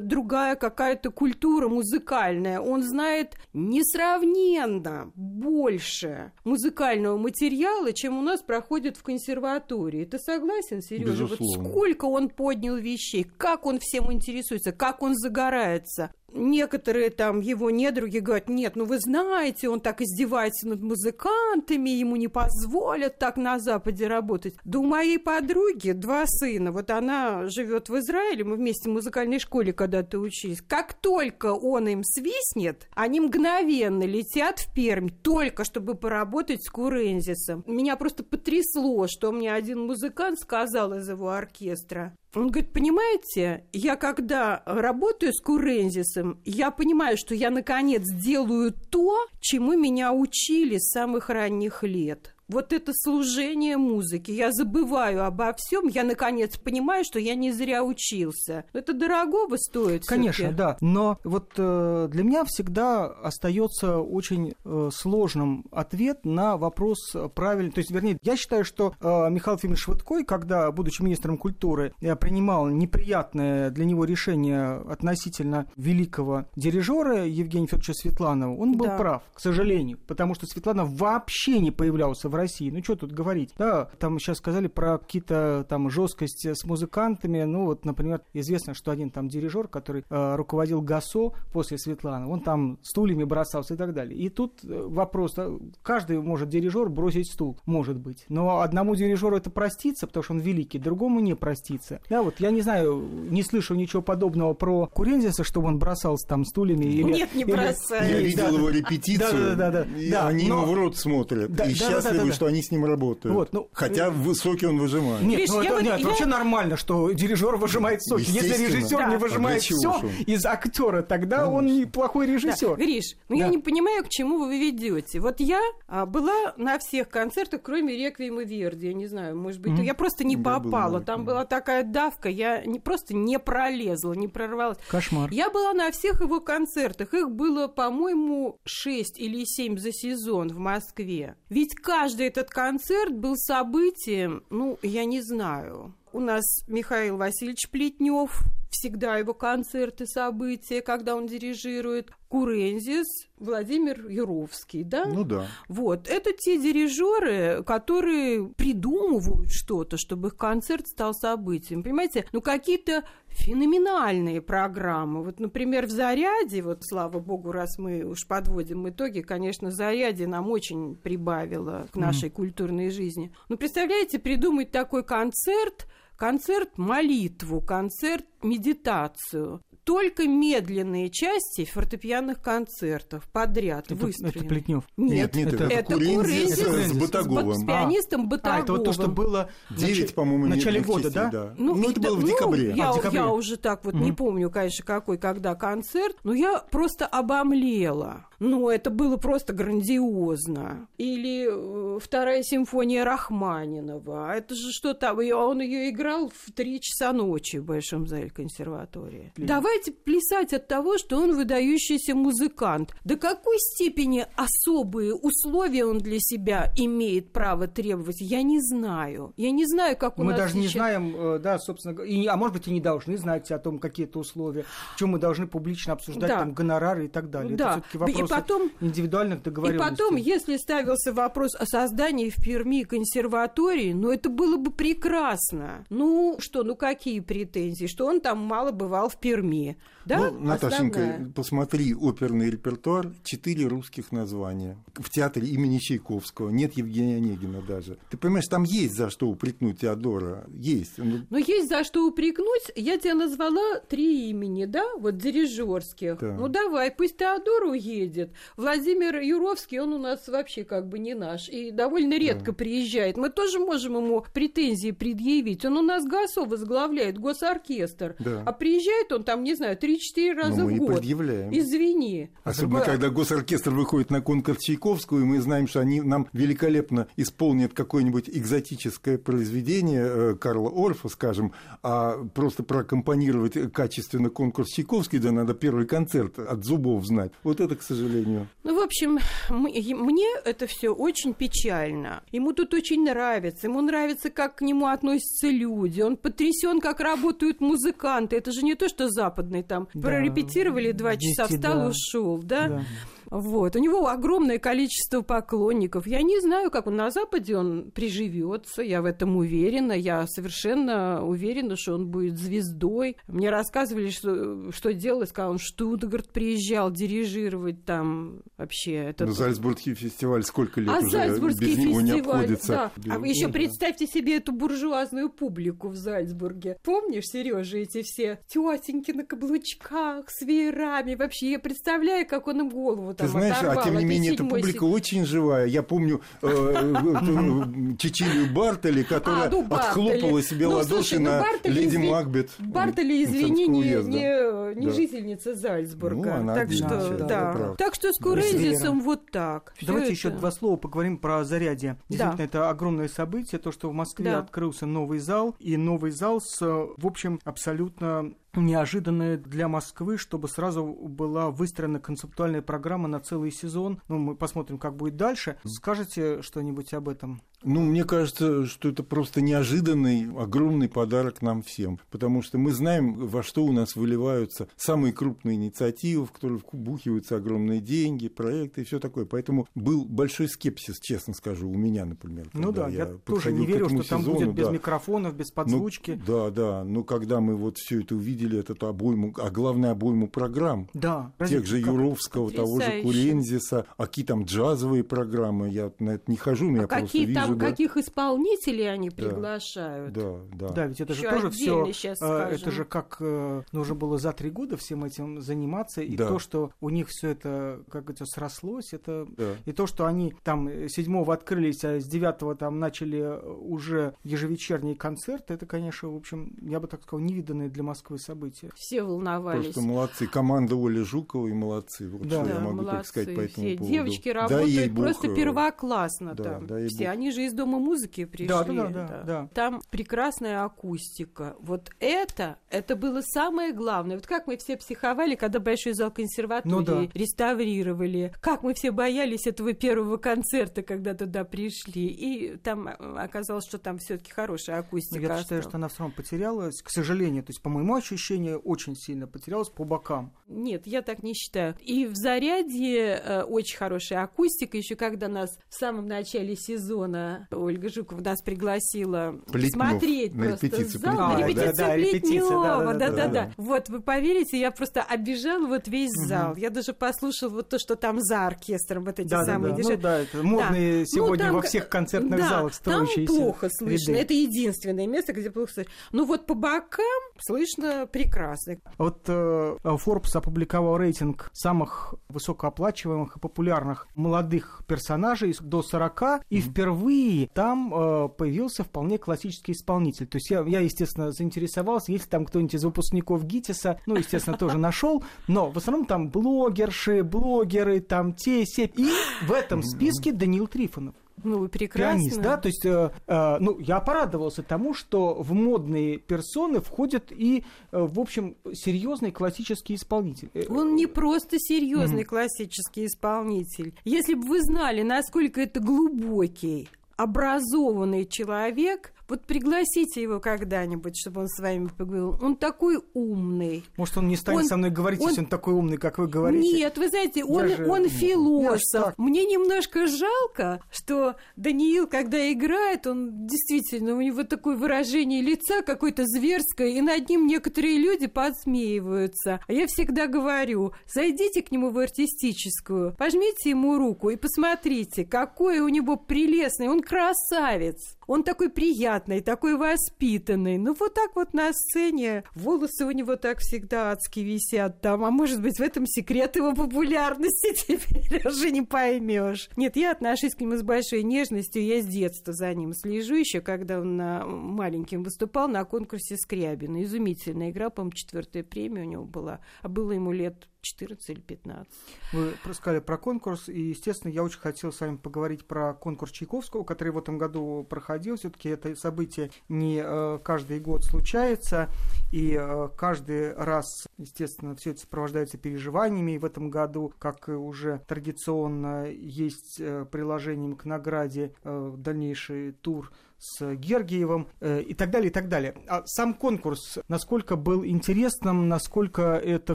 другая 0.00 0.56
какая-то 0.56 1.10
культура 1.10 1.68
музыкальная. 1.68 2.60
Он 2.60 2.82
знает 2.82 3.36
несравненно 3.52 5.12
больше 5.14 6.32
музыкального 6.44 7.16
материала, 7.16 7.92
чем 7.92 8.18
у 8.18 8.22
нас 8.22 8.42
проходит 8.42 8.96
в 8.96 9.02
консерватории. 9.02 10.04
Ты 10.04 10.18
согласен, 10.18 10.82
Сережа? 10.82 11.26
Вот 11.26 11.38
сколько 11.40 12.06
он 12.06 12.28
поднял 12.28 12.76
вещей, 12.76 13.24
как 13.24 13.66
он 13.66 13.78
всем 13.80 14.12
интересуется, 14.12 14.72
как 14.72 15.02
он 15.02 15.14
загорается 15.14 16.12
некоторые 16.32 17.10
там 17.10 17.40
его 17.40 17.70
недруги 17.70 18.18
говорят, 18.18 18.48
нет, 18.48 18.76
ну 18.76 18.84
вы 18.84 18.98
знаете, 18.98 19.68
он 19.68 19.80
так 19.80 20.00
издевается 20.00 20.68
над 20.68 20.80
музыкантами, 20.80 21.90
ему 21.90 22.16
не 22.16 22.28
позволят 22.28 23.18
так 23.18 23.36
на 23.36 23.58
Западе 23.58 24.06
работать. 24.06 24.54
Да 24.64 24.78
у 24.78 24.84
моей 24.84 25.18
подруги 25.18 25.92
два 25.92 26.24
сына, 26.26 26.72
вот 26.72 26.90
она 26.90 27.48
живет 27.48 27.88
в 27.88 27.98
Израиле, 27.98 28.44
мы 28.44 28.56
вместе 28.56 28.88
в 28.88 28.92
музыкальной 28.92 29.38
школе 29.38 29.72
когда-то 29.72 30.18
учились. 30.18 30.62
Как 30.62 30.94
только 30.94 31.52
он 31.52 31.88
им 31.88 32.02
свистнет, 32.04 32.88
они 32.94 33.20
мгновенно 33.20 34.04
летят 34.04 34.58
в 34.60 34.72
Пермь, 34.74 35.08
только 35.08 35.64
чтобы 35.64 35.94
поработать 35.94 36.64
с 36.64 36.70
Курензисом. 36.70 37.64
Меня 37.66 37.96
просто 37.96 38.24
потрясло, 38.24 39.06
что 39.08 39.32
мне 39.32 39.52
один 39.52 39.86
музыкант 39.86 40.38
сказал 40.38 40.94
из 40.94 41.08
его 41.08 41.30
оркестра. 41.30 42.14
Он 42.34 42.50
говорит, 42.50 42.72
понимаете, 42.72 43.64
я 43.72 43.96
когда 43.96 44.62
работаю 44.64 45.32
с 45.32 45.40
Курензисом, 45.42 46.40
я 46.44 46.70
понимаю, 46.70 47.16
что 47.18 47.34
я 47.34 47.50
наконец 47.50 48.02
делаю 48.08 48.72
то, 48.72 49.26
чему 49.40 49.76
меня 49.76 50.12
учили 50.12 50.78
с 50.78 50.92
самых 50.92 51.28
ранних 51.28 51.82
лет 51.82 52.34
вот 52.50 52.72
это 52.72 52.92
служение 52.94 53.76
музыки. 53.76 54.30
Я 54.30 54.52
забываю 54.52 55.24
обо 55.24 55.54
всем, 55.56 55.88
я 55.88 56.04
наконец 56.04 56.58
понимаю, 56.58 57.04
что 57.04 57.18
я 57.18 57.34
не 57.34 57.52
зря 57.52 57.82
учился. 57.84 58.64
Это 58.72 58.92
дорогого 58.92 59.56
стоит. 59.56 60.04
Конечно, 60.06 60.48
всё-таки. 60.48 60.56
да. 60.56 60.76
Но 60.80 61.18
вот 61.24 61.52
э, 61.56 62.08
для 62.10 62.22
меня 62.22 62.44
всегда 62.46 63.06
остается 63.06 63.98
очень 63.98 64.54
э, 64.64 64.90
сложным 64.92 65.64
ответ 65.70 66.24
на 66.24 66.56
вопрос 66.56 66.98
правильный. 67.34 67.72
То 67.72 67.80
есть, 67.80 67.90
вернее, 67.90 68.18
я 68.22 68.36
считаю, 68.36 68.64
что 68.64 68.94
э, 69.00 69.30
Михаил 69.30 69.56
Ефимович 69.56 69.80
Швыдкой, 69.80 70.24
когда, 70.24 70.70
будучи 70.72 71.02
министром 71.02 71.38
культуры, 71.38 71.94
э, 72.00 72.16
принимал 72.16 72.68
неприятное 72.68 73.70
для 73.70 73.84
него 73.84 74.04
решение 74.04 74.76
относительно 74.76 75.66
великого 75.76 76.46
дирижера 76.56 77.24
Евгения 77.26 77.66
Федоровича 77.66 77.94
Светланова, 77.94 78.56
он 78.56 78.76
был 78.76 78.86
да. 78.86 78.96
прав, 78.96 79.22
к 79.34 79.40
сожалению, 79.40 79.98
потому 80.06 80.34
что 80.34 80.46
Светланов 80.46 80.90
вообще 80.92 81.58
не 81.60 81.70
появлялся 81.70 82.28
в 82.28 82.34
России. 82.40 82.70
Ну, 82.70 82.82
что 82.82 82.96
тут 82.96 83.12
говорить? 83.12 83.54
Да, 83.58 83.88
там 83.98 84.18
сейчас 84.18 84.38
сказали 84.38 84.66
про 84.66 84.98
какие-то 84.98 85.66
там 85.68 85.90
жесткость 85.90 86.46
с 86.46 86.64
музыкантами. 86.64 87.42
Ну, 87.42 87.66
вот, 87.66 87.84
например, 87.84 88.22
известно, 88.32 88.74
что 88.74 88.90
один 88.90 89.10
там 89.10 89.28
дирижер, 89.28 89.68
который 89.68 90.04
э, 90.08 90.34
руководил 90.36 90.80
ГАСО 90.80 91.32
после 91.52 91.78
Светланы, 91.78 92.26
он 92.26 92.40
там 92.40 92.78
стульями 92.82 93.24
бросался 93.24 93.74
и 93.74 93.76
так 93.76 93.94
далее. 93.94 94.18
И 94.18 94.28
тут 94.28 94.64
э, 94.64 94.86
вопрос, 94.86 95.34
да, 95.34 95.48
каждый 95.82 96.20
может 96.20 96.48
дирижер 96.48 96.88
бросить 96.88 97.30
стул, 97.30 97.58
может 97.66 97.98
быть. 97.98 98.24
Но 98.28 98.60
одному 98.60 98.94
дирижеру 98.94 99.36
это 99.36 99.50
простится, 99.50 100.06
потому 100.06 100.24
что 100.24 100.34
он 100.34 100.40
великий, 100.40 100.78
другому 100.78 101.20
не 101.20 101.34
простится. 101.34 102.00
Да, 102.08 102.22
вот 102.22 102.40
я 102.40 102.50
не 102.50 102.62
знаю, 102.62 103.02
не 103.30 103.42
слышу 103.42 103.74
ничего 103.74 104.02
подобного 104.02 104.54
про 104.54 104.86
Курензиса, 104.86 105.44
чтобы 105.44 105.68
он 105.68 105.78
бросался 105.78 106.26
там 106.26 106.44
стульями. 106.44 106.84
Или, 106.84 107.02
Нет, 107.02 107.34
не 107.34 107.44
бросается. 107.44 107.96
Я 107.96 108.20
видел 108.20 108.56
его 108.56 108.70
репетицию, 108.70 109.56
да, 109.56 109.70
да, 109.70 109.70
да, 109.70 109.84
да, 109.84 110.10
да, 110.10 110.28
они 110.28 110.48
но... 110.48 110.62
ему 110.62 110.72
в 110.72 110.74
рот 110.74 110.96
смотрят. 110.96 111.52
Да, 111.52 111.64
и 111.64 111.70
да, 111.70 111.74
счастливы, 111.74 112.18
да, 112.18 112.24
да, 112.24 112.29
да, 112.30 112.36
что 112.36 112.46
они 112.46 112.62
с 112.62 112.70
ним 112.70 112.84
работают. 112.84 113.34
Вот, 113.34 113.52
ну, 113.52 113.68
Хотя 113.72 114.06
э... 114.06 114.10
высокий 114.10 114.66
он 114.66 114.78
выжимает. 114.78 115.22
Нет, 115.22 115.38
Гриш, 115.38 115.50
ну, 115.50 115.62
это, 115.62 115.82
нет, 115.82 115.98
я... 115.98 116.06
вообще 116.06 116.26
нормально, 116.26 116.76
что 116.76 117.10
дирижер 117.12 117.56
выжимает 117.56 118.02
соки. 118.02 118.30
Если 118.30 118.66
режиссер 118.66 118.98
да. 118.98 119.10
не 119.10 119.16
выжимает 119.16 119.58
а 119.58 119.60
все 119.60 120.10
из 120.26 120.44
актера, 120.44 121.02
тогда 121.02 121.38
Конечно. 121.38 121.56
он 121.56 121.66
неплохой 121.66 122.26
режиссер. 122.26 122.70
Да. 122.70 122.74
Гриш, 122.76 123.16
ну 123.28 123.38
да. 123.38 123.44
я 123.44 123.50
не 123.50 123.58
понимаю, 123.58 124.04
к 124.04 124.08
чему 124.08 124.38
вы 124.38 124.58
ведете. 124.58 125.20
Вот 125.20 125.40
я 125.40 125.60
а, 125.86 126.06
была 126.06 126.54
на 126.56 126.78
всех 126.78 127.08
концертах, 127.08 127.62
кроме 127.62 127.96
Реквиема 127.96 128.42
Верди. 128.42 128.88
Я 128.88 128.94
не 128.94 129.06
знаю, 129.06 129.36
может 129.36 129.60
быть, 129.60 129.72
mm-hmm. 129.72 129.84
я 129.84 129.94
просто 129.94 130.24
не 130.24 130.36
попала. 130.36 130.90
Была, 130.94 131.00
Там 131.00 131.24
была 131.24 131.44
такая 131.44 131.82
давка, 131.82 132.28
я 132.28 132.64
не, 132.64 132.78
просто 132.78 133.14
не 133.14 133.38
пролезла, 133.38 134.12
не 134.12 134.28
прорвалась. 134.28 134.78
Кошмар. 134.88 135.30
Я 135.32 135.50
была 135.50 135.72
на 135.72 135.90
всех 135.90 136.20
его 136.20 136.40
концертах. 136.40 137.14
Их 137.14 137.30
было, 137.30 137.68
по-моему, 137.68 138.58
6 138.64 139.18
или 139.18 139.44
7 139.44 139.78
за 139.78 139.92
сезон 139.92 140.48
в 140.48 140.58
Москве. 140.58 141.36
Ведь 141.48 141.74
каждый 141.74 142.19
каждый 142.20 142.26
этот 142.26 142.50
концерт 142.50 143.14
был 143.14 143.36
событием, 143.36 144.42
ну, 144.50 144.78
я 144.82 145.04
не 145.06 145.22
знаю. 145.22 145.94
У 146.12 146.20
нас 146.20 146.44
Михаил 146.68 147.16
Васильевич 147.16 147.70
Плетнев, 147.70 148.42
всегда 148.70 149.16
его 149.16 149.34
концерты, 149.34 150.06
события, 150.06 150.80
когда 150.80 151.16
он 151.16 151.26
дирижирует. 151.26 152.10
Курензис, 152.28 153.08
Владимир 153.38 154.08
Юровский, 154.08 154.84
да? 154.84 155.04
Ну 155.04 155.24
да. 155.24 155.48
Вот, 155.66 156.06
это 156.08 156.32
те 156.32 156.62
дирижеры, 156.62 157.64
которые 157.64 158.50
придумывают 158.50 159.50
что-то, 159.50 159.96
чтобы 159.96 160.28
их 160.28 160.36
концерт 160.36 160.86
стал 160.86 161.12
событием. 161.12 161.82
Понимаете, 161.82 162.26
ну 162.32 162.40
какие-то 162.40 163.02
феноменальные 163.30 164.42
программы. 164.42 165.24
Вот, 165.24 165.40
например, 165.40 165.86
в 165.86 165.90
«Заряде», 165.90 166.62
вот, 166.62 166.84
слава 166.84 167.18
богу, 167.18 167.50
раз 167.50 167.78
мы 167.78 168.04
уж 168.04 168.26
подводим 168.28 168.88
итоги, 168.88 169.22
конечно, 169.22 169.72
«Заряде» 169.72 170.28
нам 170.28 170.50
очень 170.50 170.94
прибавило 170.94 171.88
к 171.90 171.96
нашей 171.96 172.28
mm. 172.28 172.32
культурной 172.32 172.90
жизни. 172.90 173.34
Ну, 173.48 173.56
представляете, 173.56 174.20
придумать 174.20 174.70
такой 174.70 175.02
концерт, 175.02 175.88
концерт-молитву, 176.20 177.62
концерт-медитацию 177.62 179.62
только 179.84 180.28
медленные 180.28 181.10
части 181.10 181.64
фортепианных 181.64 182.40
концертов 182.40 183.28
подряд 183.32 183.86
это, 183.86 183.94
выстроены. 183.94 184.36
Это 184.36 184.44
Плетнев. 184.44 184.84
Нет, 184.96 185.34
нет, 185.34 185.52
это, 185.54 185.64
это 185.64 185.94
Курензис 185.94 186.58
с, 186.58 186.90
с 186.90 186.92
Батаговым. 186.92 187.54
С, 187.54 187.64
пианистом 187.64 188.28
Батаговым. 188.28 188.60
А, 188.60 188.62
это 188.62 188.72
вот 188.72 188.84
то, 188.84 188.92
что 188.92 189.08
было 189.08 189.50
9, 189.70 190.14
по-моему, 190.14 190.44
в 190.44 190.48
начале 190.48 190.80
года, 190.80 191.04
частей, 191.04 191.14
да? 191.14 191.30
да? 191.30 191.54
Ну, 191.58 191.74
ну 191.74 191.90
это 191.90 192.00
было 192.00 192.16
в 192.16 192.24
декабре. 192.24 192.70
Ну, 192.70 192.76
я, 192.76 192.88
а, 192.88 192.92
в 192.92 192.96
декабре. 192.96 193.18
я 193.18 193.28
уже 193.28 193.56
так 193.56 193.84
вот 193.84 193.94
mm-hmm. 193.94 194.04
не 194.04 194.12
помню, 194.12 194.50
конечно, 194.50 194.84
какой, 194.84 195.18
когда 195.18 195.54
концерт, 195.54 196.16
но 196.24 196.34
я 196.34 196.58
просто 196.58 197.06
обомлела. 197.06 198.26
Ну, 198.40 198.70
это 198.70 198.88
было 198.88 199.18
просто 199.18 199.52
грандиозно. 199.52 200.88
Или 200.96 201.46
э, 201.46 201.98
вторая 202.00 202.42
симфония 202.42 203.04
Рахманинова. 203.04 204.34
Это 204.34 204.54
же 204.54 204.72
что 204.72 204.94
там? 204.94 205.18
Он 205.18 205.60
ее 205.60 205.90
играл 205.90 206.30
в 206.30 206.50
три 206.52 206.80
часа 206.80 207.12
ночи 207.12 207.58
в 207.58 207.66
Большом 207.66 208.06
зале 208.06 208.30
консерватории. 208.30 209.32
Блин. 209.36 209.46
Давайте 209.70 209.92
плясать 209.92 210.52
от 210.52 210.66
того, 210.66 210.98
что 210.98 211.16
он 211.16 211.36
выдающийся 211.36 212.16
музыкант. 212.16 212.92
До 213.04 213.16
какой 213.16 213.56
степени 213.60 214.26
особые 214.34 215.14
условия 215.14 215.84
он 215.84 215.98
для 215.98 216.16
себя 216.18 216.72
имеет 216.76 217.30
право 217.32 217.68
требовать, 217.68 218.16
я 218.20 218.42
не 218.42 218.58
знаю. 218.60 219.32
Я 219.36 219.52
не 219.52 219.64
знаю, 219.66 219.96
как 219.96 220.18
у 220.18 220.24
мы 220.24 220.32
нас 220.32 220.40
даже 220.40 220.54
сейчас... 220.54 220.62
не 220.62 220.68
знаем, 220.68 221.14
э, 221.16 221.38
да, 221.38 221.60
собственно, 221.60 222.00
и, 222.02 222.26
а 222.26 222.36
может 222.36 222.54
быть 222.54 222.66
и 222.66 222.72
не 222.72 222.80
должны 222.80 223.16
знать 223.16 223.48
о 223.52 223.60
том, 223.60 223.78
какие 223.78 224.06
это 224.06 224.18
условия, 224.18 224.64
чем 224.98 225.10
мы 225.10 225.20
должны 225.20 225.46
публично 225.46 225.92
обсуждать 225.92 226.28
Да. 226.30 226.40
там 226.40 226.52
гонорары 226.52 227.04
и 227.04 227.08
так 227.08 227.30
далее. 227.30 227.56
Да. 227.56 227.74
Это 227.76 227.82
все-таки 227.86 227.98
вопросы 227.98 228.34
потом- 228.34 228.70
индивидуальных 228.80 229.38
И 229.38 229.42
договоренностей. 229.42 229.90
потом, 229.90 230.16
если 230.16 230.56
ставился 230.56 231.12
вопрос 231.12 231.54
о 231.54 231.64
создании 231.64 232.28
в 232.28 232.42
Перми 232.42 232.82
консерватории, 232.82 233.92
ну 233.92 234.10
это 234.10 234.30
было 234.30 234.56
бы 234.56 234.72
прекрасно. 234.72 235.84
Ну 235.90 236.38
что, 236.40 236.64
ну 236.64 236.74
какие 236.74 237.20
претензии? 237.20 237.86
Что 237.86 238.06
он 238.06 238.20
там 238.20 238.38
мало 238.38 238.72
бывал 238.72 239.08
в 239.08 239.16
Перми. 239.20 239.59
me. 239.66 239.76
Да? 240.04 240.30
Ну, 240.30 240.40
Наташенька, 240.40 241.00
Основная. 241.00 241.32
посмотри 241.32 241.94
оперный 241.94 242.50
репертуар, 242.50 243.12
четыре 243.24 243.66
русских 243.66 244.12
названия. 244.12 244.78
В 244.94 245.10
театре 245.10 245.48
имени 245.48 245.78
Чайковского 245.78 246.50
нет 246.50 246.76
Евгения 246.76 247.16
Онегина 247.16 247.60
даже. 247.60 247.98
Ты 248.10 248.16
понимаешь, 248.16 248.48
там 248.48 248.64
есть 248.64 248.96
за 248.96 249.10
что 249.10 249.28
упрекнуть 249.28 249.80
Теодора. 249.80 250.44
Есть. 250.48 250.94
Ну, 250.96 251.20
Но 251.28 251.38
есть 251.38 251.68
за 251.68 251.84
что 251.84 252.06
упрекнуть. 252.06 252.72
Я 252.76 252.98
тебе 252.98 253.14
назвала 253.14 253.80
три 253.88 254.30
имени, 254.30 254.64
да, 254.64 254.84
вот 254.96 255.18
дирижерских. 255.18 256.18
Да. 256.18 256.32
Ну 256.32 256.48
давай, 256.48 256.90
пусть 256.90 257.16
Теодор 257.18 257.64
уедет. 257.64 258.32
Владимир 258.56 259.20
Юровский, 259.20 259.80
он 259.80 259.92
у 259.92 259.98
нас 259.98 260.26
вообще 260.28 260.64
как 260.64 260.88
бы 260.88 260.98
не 260.98 261.14
наш. 261.14 261.48
И 261.48 261.70
довольно 261.70 262.18
редко 262.18 262.52
приезжает. 262.52 263.16
Мы 263.16 263.30
тоже 263.30 263.58
можем 263.58 263.96
ему 263.96 264.24
претензии 264.32 264.90
предъявить. 264.90 265.64
Он 265.64 265.78
у 265.78 265.82
нас 265.82 266.04
ГАСО 266.04 266.44
возглавляет, 266.44 267.18
госоркестр. 267.18 268.16
Да. 268.18 268.42
А 268.46 268.52
приезжает 268.52 269.12
он 269.12 269.24
там, 269.24 269.42
не 269.44 269.54
знаю, 269.54 269.76
3-4 269.90 270.34
раза 270.34 270.62
ну, 270.62 270.68
мы 270.68 270.74
в 270.74 270.78
год. 270.78 270.96
предъявляем. 270.96 271.52
Извини. 271.52 272.30
Особенно, 272.44 272.80
когда 272.80 273.10
госоркестр 273.10 273.70
выходит 273.70 274.10
на 274.10 274.20
конкурс 274.20 274.58
Чайковского, 274.58 275.20
и 275.20 275.24
мы 275.24 275.40
знаем, 275.40 275.66
что 275.66 275.80
они 275.80 276.00
нам 276.00 276.28
великолепно 276.32 277.08
исполнят 277.16 277.72
какое-нибудь 277.72 278.28
экзотическое 278.28 279.18
произведение 279.18 280.04
э, 280.04 280.34
Карла 280.34 280.70
Орфа, 280.70 281.08
скажем, 281.08 281.52
а 281.82 282.24
просто 282.34 282.62
прокомпонировать 282.62 283.72
качественно 283.72 284.30
конкурс 284.30 284.70
Чайковский, 284.70 285.18
да 285.18 285.32
надо 285.32 285.54
первый 285.54 285.86
концерт 285.86 286.38
от 286.38 286.64
зубов 286.64 287.06
знать. 287.06 287.32
Вот 287.42 287.60
это, 287.60 287.76
к 287.76 287.82
сожалению. 287.82 288.48
Ну, 288.64 288.78
в 288.78 288.82
общем, 288.82 289.18
мне 289.48 290.26
это 290.44 290.66
все 290.66 290.90
очень 290.90 291.34
печально. 291.34 292.22
Ему 292.30 292.52
тут 292.52 292.74
очень 292.74 293.04
нравится. 293.04 293.66
Ему 293.66 293.80
нравится, 293.80 294.30
как 294.30 294.56
к 294.56 294.60
нему 294.62 294.86
относятся 294.86 295.48
люди. 295.48 296.00
Он 296.00 296.16
потрясен, 296.16 296.80
как 296.80 297.00
работают 297.00 297.60
музыканты. 297.60 298.36
Это 298.36 298.52
же 298.52 298.62
не 298.62 298.74
то, 298.74 298.88
что 298.88 299.08
западный 299.08 299.62
там. 299.62 299.79
Да. 299.94 300.00
Прорепетировали 300.08 300.92
два 300.92 301.16
часа, 301.16 301.46
встал, 301.46 301.74
да. 301.80 301.86
ушел, 301.88 302.38
да? 302.42 302.68
Да. 302.68 302.84
Вот. 303.30 303.76
У 303.76 303.78
него 303.78 304.08
огромное 304.08 304.58
количество 304.58 305.22
поклонников. 305.22 306.06
Я 306.06 306.22
не 306.22 306.40
знаю, 306.40 306.70
как 306.70 306.86
он 306.86 306.96
на 306.96 307.10
Западе 307.10 307.56
он 307.56 307.90
приживется. 307.90 308.82
Я 308.82 309.02
в 309.02 309.04
этом 309.04 309.36
уверена. 309.36 309.92
Я 309.92 310.26
совершенно 310.26 311.24
уверена, 311.24 311.76
что 311.76 311.94
он 311.94 312.08
будет 312.08 312.38
звездой. 312.38 313.16
Мне 313.28 313.50
рассказывали, 313.50 314.10
что, 314.10 314.72
что 314.72 314.92
делалось, 314.92 315.32
когда 315.32 315.50
он 315.50 315.58
в 315.58 315.62
Штутгарт 315.62 316.30
приезжал 316.30 316.90
дирижировать 316.90 317.84
там 317.84 318.42
вообще. 318.56 318.94
Это 318.94 319.26
Но 319.26 319.32
Зальцбургский 319.32 319.94
фестиваль 319.94 320.42
сколько 320.42 320.80
лет 320.80 320.90
а 320.90 320.98
уже 320.98 321.10
Зальцбургский 321.10 321.66
без 321.66 321.78
него 321.78 322.00
не 322.00 322.10
фестиваль, 322.12 322.36
обходится. 322.40 322.90
да. 322.96 323.14
А 323.14 323.18
вы 323.18 323.28
еще 323.28 323.48
представьте 323.48 324.06
себе 324.06 324.36
эту 324.36 324.52
буржуазную 324.52 325.30
публику 325.30 325.88
в 325.88 325.96
Зальцбурге. 325.96 326.78
Помнишь, 326.82 327.24
Сережа, 327.26 327.78
эти 327.78 328.02
все 328.02 328.40
тетеньки 328.48 329.12
на 329.12 329.24
каблучках 329.24 330.28
с 330.28 330.42
веерами? 330.42 331.14
Вообще, 331.14 331.52
я 331.52 331.58
представляю, 331.58 332.26
как 332.26 332.48
он 332.48 332.60
им 332.60 332.68
голову 332.68 333.14
Ты 333.20 333.28
знаешь, 333.28 333.56
а 333.56 333.72
оторвал. 333.72 333.84
тем 333.84 333.96
не 333.98 334.04
менее, 334.04 334.34
эта 334.34 334.44
публика 334.44 334.78
се- 334.80 334.84
очень 334.84 335.24
живая. 335.24 335.66
Я 335.66 335.82
помню 335.82 336.20
э, 336.42 336.48
э, 336.48 337.96
Чичилию 337.98 338.52
Бартоли, 338.52 339.02
которая 339.02 339.48
А, 339.48 339.50
ну, 339.50 339.66
отхлопала 339.70 340.42
себе 340.42 340.68
Ну, 340.68 340.76
ладоши 340.76 341.18
ну, 341.18 341.30
на 341.30 341.44
леди 341.64 341.96
Макбет. 341.96 342.50
Бартоли, 342.58 343.24
извини, 343.24 343.66
не, 343.66 344.90
жительница 344.90 345.54
Зальцбурга. 345.54 346.42
Так 346.54 346.72
что, 346.72 347.18
да. 347.18 347.74
Так 347.76 347.94
что 347.94 348.12
с. 348.12 348.18
Курензисом 348.18 349.00
вот 349.00 349.30
так. 349.30 349.72
Давайте 349.82 350.12
еще 350.12 350.30
два 350.30 350.50
слова 350.50 350.76
поговорим 350.76 351.18
про 351.18 351.44
зарядье. 351.44 351.96
Действительно, 352.08 352.42
это 352.44 352.70
огромное 352.70 353.08
событие, 353.08 353.58
то, 353.58 353.72
что 353.72 353.90
в 353.90 353.92
Москве 353.92 354.34
открылся 354.34 354.86
новый 354.86 355.18
зал, 355.18 355.56
и 355.58 355.76
новый 355.76 356.10
зал 356.10 356.40
с, 356.40 356.60
э, 356.62 356.86
в 356.96 357.06
общем, 357.06 357.40
абсолютно 357.44 358.32
неожиданное 358.54 359.36
для 359.36 359.68
Москвы, 359.68 360.18
чтобы 360.18 360.48
сразу 360.48 360.84
была 360.84 361.50
выстроена 361.50 362.00
концептуальная 362.00 362.62
программа 362.62 363.08
на 363.08 363.20
целый 363.20 363.50
сезон. 363.50 364.00
Ну, 364.08 364.18
мы 364.18 364.34
посмотрим, 364.34 364.78
как 364.78 364.96
будет 364.96 365.16
дальше. 365.16 365.58
Скажете 365.64 366.42
что-нибудь 366.42 366.92
об 366.94 367.08
этом? 367.08 367.42
Ну, 367.62 367.82
мне 367.82 368.04
кажется, 368.04 368.66
что 368.66 368.88
это 368.88 369.02
просто 369.02 369.40
неожиданный, 369.40 370.28
огромный 370.38 370.88
подарок 370.88 371.42
нам 371.42 371.62
всем. 371.62 371.98
Потому 372.10 372.40
что 372.42 372.56
мы 372.58 372.72
знаем, 372.72 373.14
во 373.26 373.42
что 373.42 373.64
у 373.64 373.72
нас 373.72 373.96
выливаются 373.96 374.68
самые 374.76 375.12
крупные 375.12 375.56
инициативы, 375.56 376.24
в 376.26 376.32
которые 376.32 376.60
вбухиваются 376.72 377.36
огромные 377.36 377.80
деньги, 377.80 378.28
проекты 378.28 378.80
и 378.80 378.84
все 378.84 378.98
такое. 378.98 379.26
Поэтому 379.26 379.66
был 379.74 380.04
большой 380.06 380.48
скепсис, 380.48 380.98
честно 381.00 381.34
скажу, 381.34 381.68
у 381.68 381.74
меня, 381.74 382.04
например. 382.06 382.48
Ну 382.54 382.68
когда 382.72 382.84
да, 382.84 382.88
я, 382.88 383.04
тоже 383.06 383.18
подходил 383.24 383.60
не 383.60 383.66
верю, 383.66 383.88
что 383.90 384.08
там 384.08 384.20
сезону, 384.22 384.38
будет 384.38 384.54
без 384.54 384.66
да. 384.66 384.72
микрофонов, 384.72 385.34
без 385.34 385.48
Ну, 385.48 385.54
подзвучки. 385.54 386.20
да, 386.26 386.50
да. 386.50 386.84
Но 386.84 387.04
когда 387.04 387.40
мы 387.40 387.56
вот 387.56 387.76
все 387.76 388.00
это 388.00 388.14
увидели, 388.14 388.58
этот 388.58 388.82
обойму, 388.84 389.34
а 389.36 389.50
главное 389.50 389.90
обойму 389.90 390.28
программ, 390.28 390.88
да. 390.94 391.32
тех 391.46 391.66
же 391.66 391.80
Как- 391.82 391.92
Юровского, 391.92 392.50
того 392.50 392.80
же. 392.80 393.02
Курензиса, 393.02 393.86
а 393.96 394.06
какие 394.06 394.24
там 394.24 394.44
джазовые 394.44 395.04
программы, 395.04 395.68
я 395.68 395.92
на 395.98 396.10
это 396.10 396.30
не 396.30 396.36
хожу, 396.36 396.70
но 396.70 396.78
я 396.78 396.84
А 396.84 396.88
просто 396.88 397.06
какие 397.06 397.26
вижу. 397.26 397.49
Там, 397.50 397.58
да. 397.58 397.66
каких 397.70 397.96
исполнителей 397.96 398.90
они 398.92 399.10
приглашают? 399.10 400.12
Да, 400.12 400.36
да. 400.52 400.68
Да, 400.70 400.86
ведь 400.86 401.00
это 401.00 401.14
же 401.14 401.20
Ещё 401.22 401.30
тоже 401.30 401.50
все. 401.50 401.92
щас 401.92 402.20
Это 402.22 402.70
же 402.70 402.84
как 402.84 403.16
э, 403.20 403.62
нужно 403.72 403.94
было 403.94 404.18
за 404.18 404.32
три 404.32 404.50
года 404.50 404.76
всем 404.76 405.04
этим 405.04 405.40
заниматься, 405.40 406.02
и 406.02 406.16
Да. 406.16 406.28
то, 406.28 406.38
что 406.38 406.70
у 406.80 406.90
них 406.90 407.08
все 407.08 407.30
это 407.30 407.82
как 407.90 408.10
это 408.10 408.26
срослось, 408.26 408.92
это 408.92 409.26
Да. 409.36 409.54
и 409.64 409.72
то, 409.72 409.86
что 409.86 410.06
они 410.06 410.34
там 410.42 410.68
э, 410.68 410.88
седьмого 410.88 411.34
открылись, 411.34 411.84
а 411.84 411.98
с 412.00 412.04
девятого 412.06 412.54
там 412.54 412.78
начали 412.78 413.18
э, 413.20 413.40
уже 413.50 414.14
ежевечерние 414.24 414.94
концерты, 414.96 415.54
это, 415.54 415.66
конечно, 415.66 416.10
в 416.10 416.16
общем, 416.16 416.54
я 416.62 416.80
бы 416.80 416.86
так 416.88 417.02
сказал, 417.02 417.24
невиданное 417.24 417.68
для 417.68 417.82
Москвы 417.82 418.18
событие. 418.18 418.70
Все 418.74 419.02
волновались. 419.02 419.64
Просто 419.64 419.80
молодцы. 419.80 420.26
Команда 420.26 420.76
Оли 420.76 421.02
Жуковой 421.02 421.52
молодцы. 421.52 422.08
Вот 422.08 422.22
Да. 422.22 422.40
что 422.44 422.48
я 422.48 422.54
Да, 422.54 422.60
могу 422.60 422.76
только 422.78 422.92
молодцы 422.92 423.08
сказать 423.10 423.34
по 423.36 423.40
этому 423.40 423.66
все. 423.66 423.76
поводу. 423.76 423.92
Девочки 423.94 424.28
Да, 424.32 424.34
работают 424.40 424.68
ей 424.68 424.88
бог, 424.88 425.04
просто 425.04 425.28
э, 425.28 425.34
первоклассно 425.34 426.34
да, 426.34 426.44
там. 426.44 426.66
дай 426.66 426.88
все, 426.88 427.04
бог. 427.04 427.12
они 427.12 427.30
же 427.30 427.39
же 427.40 427.46
из 427.46 427.52
Дома 427.52 427.78
музыки 427.78 428.24
пришли. 428.24 428.48
Да, 428.48 428.64
да, 428.64 428.88
да, 428.88 429.06
да, 429.06 429.22
да. 429.22 429.48
Там 429.54 429.82
прекрасная 429.90 430.64
акустика. 430.64 431.56
Вот 431.60 431.90
это, 431.98 432.58
это 432.70 432.96
было 432.96 433.20
самое 433.22 433.72
главное. 433.72 434.16
Вот 434.16 434.26
как 434.26 434.46
мы 434.46 434.56
все 434.56 434.76
психовали, 434.76 435.34
когда 435.34 435.58
большой 435.58 435.94
зал 435.94 436.10
консерватории 436.10 436.70
ну, 436.70 436.82
да. 436.82 437.08
реставрировали. 437.14 438.32
Как 438.40 438.62
мы 438.62 438.74
все 438.74 438.90
боялись 438.90 439.46
этого 439.46 439.72
первого 439.72 440.16
концерта, 440.16 440.82
когда 440.82 441.14
туда 441.14 441.44
пришли. 441.44 442.06
И 442.06 442.56
там 442.56 442.88
оказалось, 442.88 443.66
что 443.66 443.78
там 443.78 443.98
все-таки 443.98 444.32
хорошая 444.32 444.78
акустика. 444.78 445.20
Но 445.20 445.34
я 445.34 445.42
считаю, 445.42 445.62
что 445.62 445.76
она 445.76 445.88
все 445.88 446.00
равно 446.00 446.14
потерялась, 446.14 446.82
к 446.82 446.90
сожалению. 446.90 447.42
То 447.42 447.50
есть, 447.50 447.62
по 447.62 447.70
моему 447.70 447.94
ощущению, 447.94 448.58
очень 448.60 448.96
сильно 448.96 449.26
потерялась 449.26 449.68
по 449.68 449.84
бокам. 449.84 450.34
Нет, 450.46 450.86
я 450.86 451.02
так 451.02 451.22
не 451.22 451.34
считаю. 451.34 451.76
И 451.80 452.06
в 452.06 452.14
заряде 452.14 453.20
э, 453.22 453.42
очень 453.42 453.76
хорошая 453.76 454.22
акустика. 454.22 454.76
Еще 454.76 454.96
когда 454.96 455.28
нас 455.28 455.58
в 455.68 455.74
самом 455.74 456.06
начале 456.06 456.56
сезона 456.56 457.29
Ольга 457.50 457.88
Жукова 457.88 458.20
нас 458.20 458.42
пригласила 458.42 459.40
Плетнев, 459.50 459.72
смотреть 459.72 460.34
на 460.34 460.48
просто 460.48 460.66
репетицию 460.66 461.00
зал. 461.00 461.14
А, 461.18 461.38
репетицию 461.38 461.76
да, 461.76 461.86
да, 461.86 461.94
Плетнева. 461.94 462.94
Да, 462.94 463.10
да, 463.10 463.28
да, 463.28 463.52
Вот 463.56 463.88
вы 463.88 464.00
поверите, 464.00 464.58
я 464.58 464.70
просто 464.70 465.02
обижала 465.02 465.66
вот 465.66 465.88
весь 465.88 466.16
угу. 466.16 466.28
зал. 466.28 466.56
Я 466.56 466.70
даже 466.70 466.92
послушала 466.92 467.50
вот 467.50 467.68
то, 467.68 467.78
что 467.78 467.96
там 467.96 468.20
за 468.20 468.46
оркестром, 468.46 469.04
вот 469.04 469.18
эти 469.18 469.28
да, 469.28 469.44
самые 469.44 469.74
да, 469.74 469.82
да. 469.82 469.88
Ну, 469.88 469.96
да, 469.96 470.18
это 470.18 470.42
модные 470.42 471.00
да. 471.00 471.06
сегодня 471.06 471.44
ну, 471.44 471.50
там, 471.50 471.56
во 471.56 471.62
всех 471.62 471.88
концертных 471.88 472.40
да, 472.40 472.48
залах 472.48 472.74
строящиеся. 472.74 473.26
Там 473.26 473.36
плохо 473.36 473.68
слышно. 473.70 474.10
Ряды. 474.12 474.20
Это 474.20 474.34
единственное 474.34 475.06
место, 475.06 475.32
где 475.32 475.50
плохо 475.50 475.72
слышно. 475.72 475.92
Ну 476.12 476.26
вот 476.26 476.46
по 476.46 476.54
бокам 476.54 477.04
слышно 477.38 478.06
прекрасно. 478.06 478.76
Вот 478.98 479.22
э, 479.28 479.76
Forbes 479.82 480.36
опубликовал 480.36 480.96
рейтинг 480.96 481.50
самых 481.52 482.14
высокооплачиваемых 482.28 483.36
и 483.36 483.40
популярных 483.40 484.06
молодых 484.14 484.82
персонажей 484.86 485.54
до 485.60 485.82
40, 485.82 486.22
mm-hmm. 486.22 486.42
и 486.50 486.60
впервые 486.60 487.19
там 487.54 487.92
э, 487.94 488.28
появился 488.28 488.84
вполне 488.84 489.18
классический 489.18 489.72
исполнитель. 489.72 490.26
То 490.26 490.36
есть 490.36 490.50
я, 490.50 490.62
я, 490.62 490.80
естественно, 490.80 491.32
заинтересовался, 491.32 492.12
если 492.12 492.28
там 492.28 492.44
кто-нибудь 492.44 492.74
из 492.74 492.84
выпускников 492.84 493.44
ГИТИСа, 493.44 494.00
ну, 494.06 494.16
естественно, 494.16 494.56
тоже 494.56 494.78
нашел, 494.78 495.24
но 495.48 495.70
в 495.70 495.76
основном 495.76 496.06
там 496.06 496.28
блогерши, 496.28 497.22
блогеры, 497.22 498.00
там 498.00 498.34
те, 498.34 498.64
все. 498.64 498.84
И 498.96 499.10
в 499.42 499.52
этом 499.52 499.82
списке 499.82 500.32
Даниил 500.32 500.66
Трифонов. 500.66 501.14
Ну, 501.42 501.68
прекрасно. 501.68 502.18
Пианист, 502.18 502.40
да, 502.40 502.56
то 502.56 502.68
есть, 502.68 502.84
э, 502.84 503.10
э, 503.26 503.56
ну, 503.60 503.78
я 503.78 504.00
порадовался 504.00 504.62
тому, 504.62 504.94
что 504.94 505.34
в 505.34 505.52
модные 505.52 506.18
персоны 506.18 506.80
входят 506.80 507.32
и, 507.32 507.64
э, 507.92 507.98
в 507.98 508.20
общем, 508.20 508.56
серьезный 508.72 509.30
классический 509.30 509.94
исполнитель. 509.94 510.50
Э, 510.54 510.64
Он 510.68 510.94
не 510.94 511.06
просто 511.06 511.56
серьезный 511.58 512.22
mm-hmm. 512.22 512.26
классический 512.26 513.06
исполнитель. 513.06 513.94
Если 514.04 514.34
бы 514.34 514.46
вы 514.46 514.62
знали, 514.62 515.02
насколько 515.02 515.60
это 515.60 515.80
глубокий, 515.80 516.88
образованный 517.22 518.24
человек, 518.24 519.12
вот 519.30 519.46
пригласите 519.46 520.20
его 520.22 520.40
когда-нибудь, 520.40 521.16
чтобы 521.16 521.42
он 521.42 521.48
с 521.48 521.60
вами 521.60 521.88
поговорил. 521.96 522.36
Он 522.42 522.56
такой 522.56 522.98
умный. 523.14 523.84
Может, 523.96 524.18
он 524.18 524.28
не 524.28 524.36
станет 524.36 524.62
он, 524.62 524.66
со 524.66 524.76
мной 524.76 524.90
говорить, 524.90 525.20
он... 525.20 525.28
если 525.28 525.40
он 525.42 525.46
такой 525.46 525.74
умный, 525.74 525.96
как 525.96 526.18
вы 526.18 526.26
говорите? 526.26 526.76
Нет, 526.76 526.98
вы 526.98 527.08
знаете, 527.08 527.44
он, 527.44 527.68
же... 527.68 527.86
он 527.88 528.08
философ. 528.08 529.14
Мне 529.16 529.44
немножко 529.44 530.06
жалко, 530.06 530.82
что 530.90 531.36
Даниил, 531.56 532.08
когда 532.08 532.52
играет, 532.52 533.06
он 533.06 533.46
действительно, 533.46 534.16
у 534.16 534.20
него 534.20 534.42
такое 534.42 534.76
выражение 534.76 535.40
лица 535.40 535.82
какое-то 535.82 536.24
зверское, 536.26 536.88
и 536.88 537.00
над 537.00 537.28
ним 537.28 537.46
некоторые 537.46 537.98
люди 537.98 538.26
подсмеиваются. 538.26 539.60
А 539.66 539.72
я 539.72 539.86
всегда 539.86 540.26
говорю, 540.26 540.92
зайдите 541.06 541.62
к 541.62 541.70
нему 541.70 541.90
в 541.90 541.98
артистическую, 541.98 543.14
пожмите 543.16 543.70
ему 543.70 543.96
руку 543.96 544.30
и 544.30 544.36
посмотрите, 544.36 545.24
какой 545.24 545.78
у 545.78 545.88
него 545.88 546.16
прелестный, 546.16 546.88
он 546.88 547.00
красавец. 547.00 548.16
Он 548.26 548.44
такой 548.44 548.70
приятный, 548.70 549.19
такой 549.26 549.76
воспитанный. 549.76 550.78
Ну, 550.78 550.94
вот 550.98 551.14
так 551.14 551.34
вот 551.34 551.52
на 551.54 551.72
сцене. 551.72 552.44
Волосы 552.54 553.04
у 553.04 553.10
него 553.10 553.36
так 553.36 553.58
всегда 553.60 554.12
адски 554.12 554.40
висят 554.40 555.00
там. 555.00 555.24
А 555.24 555.30
может 555.30 555.60
быть, 555.60 555.78
в 555.78 555.82
этом 555.82 556.06
секрет 556.06 556.56
его 556.56 556.74
популярности 556.74 557.74
теперь 557.88 558.46
уже 558.46 558.70
не 558.70 558.82
поймешь. 558.82 559.68
Нет, 559.76 559.96
я 559.96 560.12
отношусь 560.12 560.54
к 560.54 560.60
нему 560.60 560.76
с 560.76 560.82
большой 560.82 561.22
нежностью. 561.22 561.84
Я 561.84 562.00
с 562.00 562.06
детства 562.06 562.52
за 562.52 562.72
ним 562.74 562.92
слежу 562.94 563.34
еще, 563.34 563.60
когда 563.60 564.00
он 564.00 564.16
на 564.16 564.44
маленьким 564.46 565.22
выступал 565.22 565.68
на 565.68 565.84
конкурсе 565.84 566.36
Скрябина. 566.36 567.02
Изумительная 567.04 567.70
игра, 567.70 567.90
по-моему, 567.90 568.12
четвертая 568.12 568.62
премия 568.62 569.02
у 569.02 569.10
него 569.10 569.24
была. 569.24 569.60
А 569.82 569.88
было 569.88 570.12
ему 570.12 570.32
лет 570.32 570.69
14 570.80 571.30
или 571.30 571.40
15. 571.40 571.92
Вы 572.32 572.54
сказали 572.74 573.00
про 573.00 573.18
конкурс, 573.18 573.68
и, 573.68 573.80
естественно, 573.80 574.32
я 574.32 574.42
очень 574.42 574.60
хотел 574.60 574.92
с 574.92 575.00
вами 575.00 575.16
поговорить 575.16 575.66
про 575.66 575.94
конкурс 575.94 576.32
Чайковского, 576.32 576.84
который 576.84 577.10
в 577.10 577.18
этом 577.18 577.38
году 577.38 577.86
проходил. 577.88 578.36
Все-таки 578.36 578.68
это 578.68 578.94
событие 578.96 579.50
не 579.68 580.02
э, 580.04 580.38
каждый 580.42 580.80
год 580.80 581.04
случается, 581.04 581.90
и 582.32 582.56
э, 582.58 582.88
каждый 582.96 583.54
раз, 583.54 584.06
естественно, 584.18 584.74
все 584.76 584.90
это 584.90 585.00
сопровождается 585.00 585.58
переживаниями. 585.58 586.32
И 586.32 586.38
в 586.38 586.44
этом 586.44 586.70
году, 586.70 587.12
как 587.18 587.48
уже 587.48 588.02
традиционно, 588.06 589.06
есть 589.06 589.80
э, 589.80 590.06
приложением 590.10 590.76
к 590.76 590.84
награде 590.84 591.54
дальнейший 591.64 592.72
тур 592.72 593.12
с 593.40 593.74
Гергиевым 593.74 594.48
э, 594.60 594.82
и 594.82 594.94
так 594.94 595.10
далее, 595.10 595.30
и 595.30 595.32
так 595.32 595.48
далее. 595.48 595.74
А 595.88 596.02
сам 596.06 596.34
конкурс, 596.34 596.98
насколько 597.08 597.56
был 597.56 597.84
интересным, 597.84 598.68
насколько 598.68 599.34
это 599.34 599.74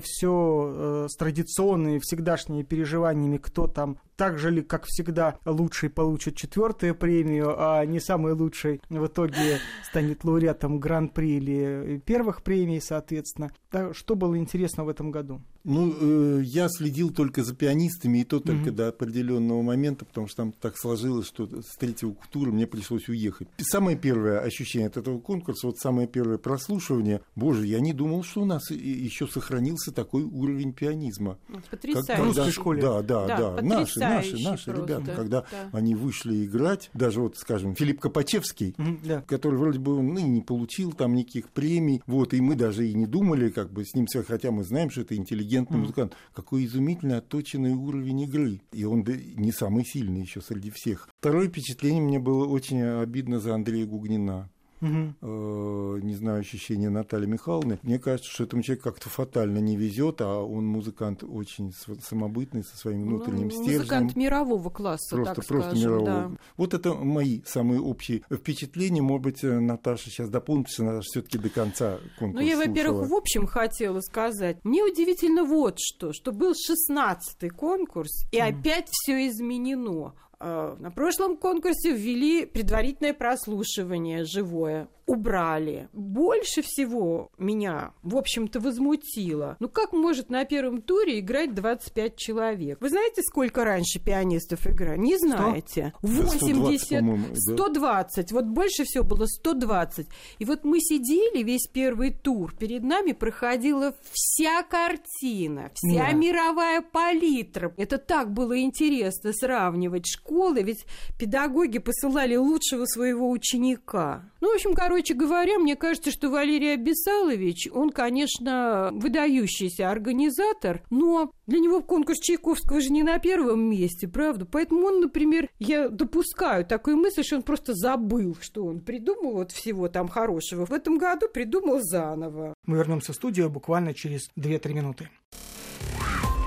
все 0.01 0.73
э, 0.73 1.07
с 1.09 1.15
традиционными 1.15 1.99
всегдашними 1.99 2.63
переживаниями, 2.63 3.37
кто 3.37 3.67
там 3.67 3.97
так 4.15 4.37
же 4.37 4.51
ли, 4.51 4.61
как 4.61 4.85
всегда, 4.85 5.37
лучший 5.45 5.89
получит 5.89 6.37
четвертую 6.37 6.95
премию, 6.95 7.55
а 7.57 7.85
не 7.85 7.99
самый 7.99 8.33
лучший 8.33 8.81
в 8.89 9.07
итоге 9.07 9.59
станет 9.83 10.23
лауреатом 10.23 10.79
гран-при 10.79 11.37
или 11.37 12.01
первых 12.05 12.43
премий, 12.43 12.79
соответственно. 12.79 13.51
Так, 13.69 13.95
что 13.95 14.15
было 14.15 14.37
интересно 14.37 14.85
в 14.85 14.89
этом 14.89 15.11
году? 15.11 15.41
Ну, 15.65 15.93
э, 15.99 16.41
я 16.43 16.67
следил 16.69 17.11
только 17.11 17.43
за 17.43 17.55
пианистами, 17.55 18.19
и 18.19 18.23
то 18.23 18.39
только 18.39 18.69
mm-hmm. 18.69 18.75
до 18.75 18.87
определенного 18.89 19.63
момента, 19.63 20.05
потому 20.05 20.27
что 20.27 20.37
там 20.37 20.51
так 20.51 20.77
сложилось, 20.77 21.25
что 21.25 21.47
с 21.61 21.75
третьего 21.77 22.15
тура 22.31 22.51
мне 22.51 22.67
пришлось 22.67 23.09
уехать. 23.09 23.47
Самое 23.57 23.97
первое 23.97 24.39
ощущение 24.39 24.87
от 24.87 24.97
этого 24.97 25.19
конкурса, 25.19 25.67
вот 25.67 25.79
самое 25.79 26.07
первое 26.07 26.37
прослушивание, 26.37 27.21
боже, 27.35 27.65
я 27.65 27.79
не 27.79 27.93
думал, 27.93 28.23
что 28.23 28.41
у 28.41 28.45
нас 28.45 28.69
еще 28.69 29.27
сохранился 29.27 29.91
такой 29.91 30.21
уровень 30.21 30.71
пианизма. 30.71 31.39
Потрясающе. 31.71 32.07
Как, 32.07 32.19
в 32.19 32.23
русской 32.25 32.51
школе. 32.51 32.81
Да, 32.83 33.01
да, 33.01 33.25
да. 33.25 33.37
да. 33.55 33.61
Наши, 33.63 33.99
наши, 33.99 34.37
наши 34.37 34.71
просто. 34.71 34.71
ребята, 34.71 35.15
когда 35.15 35.41
да. 35.41 35.69
они 35.71 35.95
вышли 35.95 36.45
играть, 36.45 36.91
даже 36.93 37.21
вот, 37.21 37.37
скажем, 37.37 37.75
Филипп 37.75 38.01
Копачевский, 38.01 38.75
mm-hmm, 38.77 38.99
да. 39.03 39.21
который 39.21 39.57
вроде 39.57 39.79
бы 39.79 39.99
ну, 40.03 40.19
не 40.19 40.41
получил 40.41 40.93
там 40.93 41.15
никаких 41.15 41.49
премий, 41.49 42.03
вот, 42.05 42.35
и 42.35 42.41
мы 42.41 42.53
даже 42.53 42.87
и 42.87 42.93
не 42.93 43.07
думали, 43.07 43.49
как 43.49 43.71
бы 43.71 43.83
с 43.83 43.95
ним, 43.95 44.05
хотя 44.27 44.51
мы 44.51 44.63
знаем, 44.63 44.91
что 44.91 45.01
это 45.01 45.15
интеллигент 45.15 45.54
интеллигентный 45.55 45.79
музыкант. 45.79 46.15
Какой 46.33 46.65
изумительно 46.65 47.17
отточенный 47.17 47.73
уровень 47.73 48.21
игры. 48.21 48.61
И 48.71 48.83
он 48.83 49.05
не 49.05 49.51
самый 49.51 49.85
сильный 49.85 50.21
еще 50.21 50.41
среди 50.41 50.71
всех. 50.71 51.09
Второе 51.19 51.47
впечатление 51.47 52.01
мне 52.01 52.19
было 52.19 52.45
очень 52.45 52.81
обидно 52.81 53.39
за 53.39 53.55
Андрея 53.55 53.85
Гугнина 53.85 54.49
угу. 54.85 55.97
не 55.97 56.15
знаю, 56.15 56.41
ощущения 56.41 56.89
Натальи 56.89 57.25
Михайловны. 57.25 57.79
Мне 57.83 57.99
кажется, 57.99 58.31
что 58.31 58.43
этому 58.43 58.61
человеку 58.63 58.89
как-то 58.89 59.09
фатально 59.09 59.59
не 59.59 59.75
везет, 59.75 60.21
а 60.21 60.41
он 60.41 60.65
музыкант 60.65 61.23
очень 61.23 61.73
самобытный, 62.01 62.63
со 62.63 62.77
своим 62.77 63.01
ну, 63.01 63.17
внутренним 63.17 63.47
ну, 63.47 63.51
стержнем. 63.51 63.77
Музыкант 63.79 64.15
мирового 64.15 64.69
класса, 64.69 65.15
просто, 65.15 65.35
так 65.35 65.45
просто 65.45 65.69
скажем, 65.71 65.89
мирового. 65.89 66.05
Да. 66.05 66.31
Вот 66.57 66.73
это 66.73 66.93
мои 66.93 67.41
самые 67.45 67.81
общие 67.81 68.21
впечатления. 68.31 69.01
Может 69.01 69.23
быть, 69.23 69.43
э, 69.43 69.59
Наташа 69.59 70.09
сейчас 70.09 70.29
дополнит, 70.29 70.69
что 70.69 70.83
она 70.83 71.01
все-таки 71.01 71.37
до 71.37 71.49
конца 71.49 71.99
конкурса 72.19 72.43
Ну, 72.43 72.49
я, 72.49 72.57
во-первых, 72.57 73.09
в 73.09 73.13
общем 73.13 73.47
хотела 73.47 74.01
сказать. 74.01 74.57
Мне 74.63 74.83
удивительно 74.83 75.43
вот 75.43 75.79
что, 75.79 76.13
что 76.13 76.31
был 76.31 76.53
16-й 76.53 77.49
конкурс, 77.49 78.25
и 78.31 78.37
mm. 78.37 78.41
опять 78.41 78.87
все 78.89 79.27
изменено. 79.27 80.13
Э, 80.39 80.75
на 80.79 80.91
прошлом 80.91 81.37
конкурсе 81.37 81.91
ввели 81.91 82.45
предварительное 82.45 83.13
прослушивание 83.13 84.25
живое 84.25 84.87
убрали. 85.05 85.87
Больше 85.93 86.61
всего 86.61 87.31
меня, 87.37 87.93
в 88.03 88.15
общем-то, 88.17 88.59
возмутило. 88.59 89.55
Ну 89.59 89.69
как 89.69 89.93
может 89.93 90.29
на 90.29 90.45
первом 90.45 90.81
туре 90.81 91.19
играть 91.19 91.53
25 91.53 92.15
человек? 92.15 92.81
Вы 92.81 92.89
знаете, 92.89 93.21
сколько 93.21 93.63
раньше 93.63 93.99
пианистов 93.99 94.65
играли? 94.67 94.99
Не 94.99 95.17
знаете. 95.17 95.93
80, 96.01 96.85
120, 96.85 97.53
120. 97.53 98.31
Вот 98.31 98.45
больше 98.45 98.83
всего 98.83 99.03
было 99.03 99.25
120. 99.25 100.07
И 100.39 100.45
вот 100.45 100.63
мы 100.63 100.79
сидели 100.79 101.43
весь 101.43 101.67
первый 101.67 102.11
тур. 102.11 102.55
Перед 102.55 102.83
нами 102.83 103.11
проходила 103.11 103.95
вся 104.11 104.63
картина, 104.63 105.71
вся 105.75 106.07
да. 106.07 106.11
мировая 106.13 106.81
палитра. 106.81 107.73
Это 107.77 107.97
так 107.97 108.31
было 108.31 108.59
интересно 108.59 109.33
сравнивать 109.33 110.07
школы, 110.07 110.63
ведь 110.63 110.85
педагоги 111.19 111.77
посылали 111.77 112.35
лучшего 112.35 112.85
своего 112.85 113.29
ученика. 113.29 114.31
Ну, 114.41 114.51
в 114.51 114.55
общем, 114.55 114.73
короче 114.73 114.94
говоря, 115.13 115.59
мне 115.59 115.75
кажется, 115.75 116.11
что 116.11 116.29
Валерий 116.29 116.73
Абисалович, 116.73 117.69
он, 117.71 117.91
конечно, 117.91 118.91
выдающийся 118.93 119.89
организатор, 119.89 120.83
но 120.89 121.31
для 121.47 121.59
него 121.59 121.81
конкурс 121.81 122.19
Чайковского 122.19 122.81
же 122.81 122.89
не 122.89 123.03
на 123.03 123.19
первом 123.19 123.69
месте, 123.69 124.07
правда? 124.07 124.45
Поэтому 124.45 124.87
он, 124.87 125.01
например, 125.01 125.49
я 125.59 125.89
допускаю 125.89 126.65
такую 126.65 126.97
мысль, 126.97 127.23
что 127.23 127.37
он 127.37 127.43
просто 127.43 127.73
забыл, 127.73 128.37
что 128.41 128.65
он 128.65 128.79
придумал 128.79 129.33
вот 129.33 129.51
всего 129.51 129.87
там 129.89 130.07
хорошего. 130.07 130.65
В 130.65 130.71
этом 130.73 130.97
году 130.97 131.27
придумал 131.27 131.79
заново. 131.81 132.53
Мы 132.65 132.77
вернемся 132.77 133.13
в 133.13 133.15
студию 133.15 133.49
буквально 133.49 133.93
через 133.93 134.29
2-3 134.37 134.73
минуты. 134.73 135.09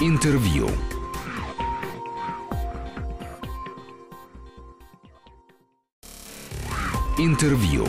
Интервью. 0.01 0.69
Интервью. 7.19 7.85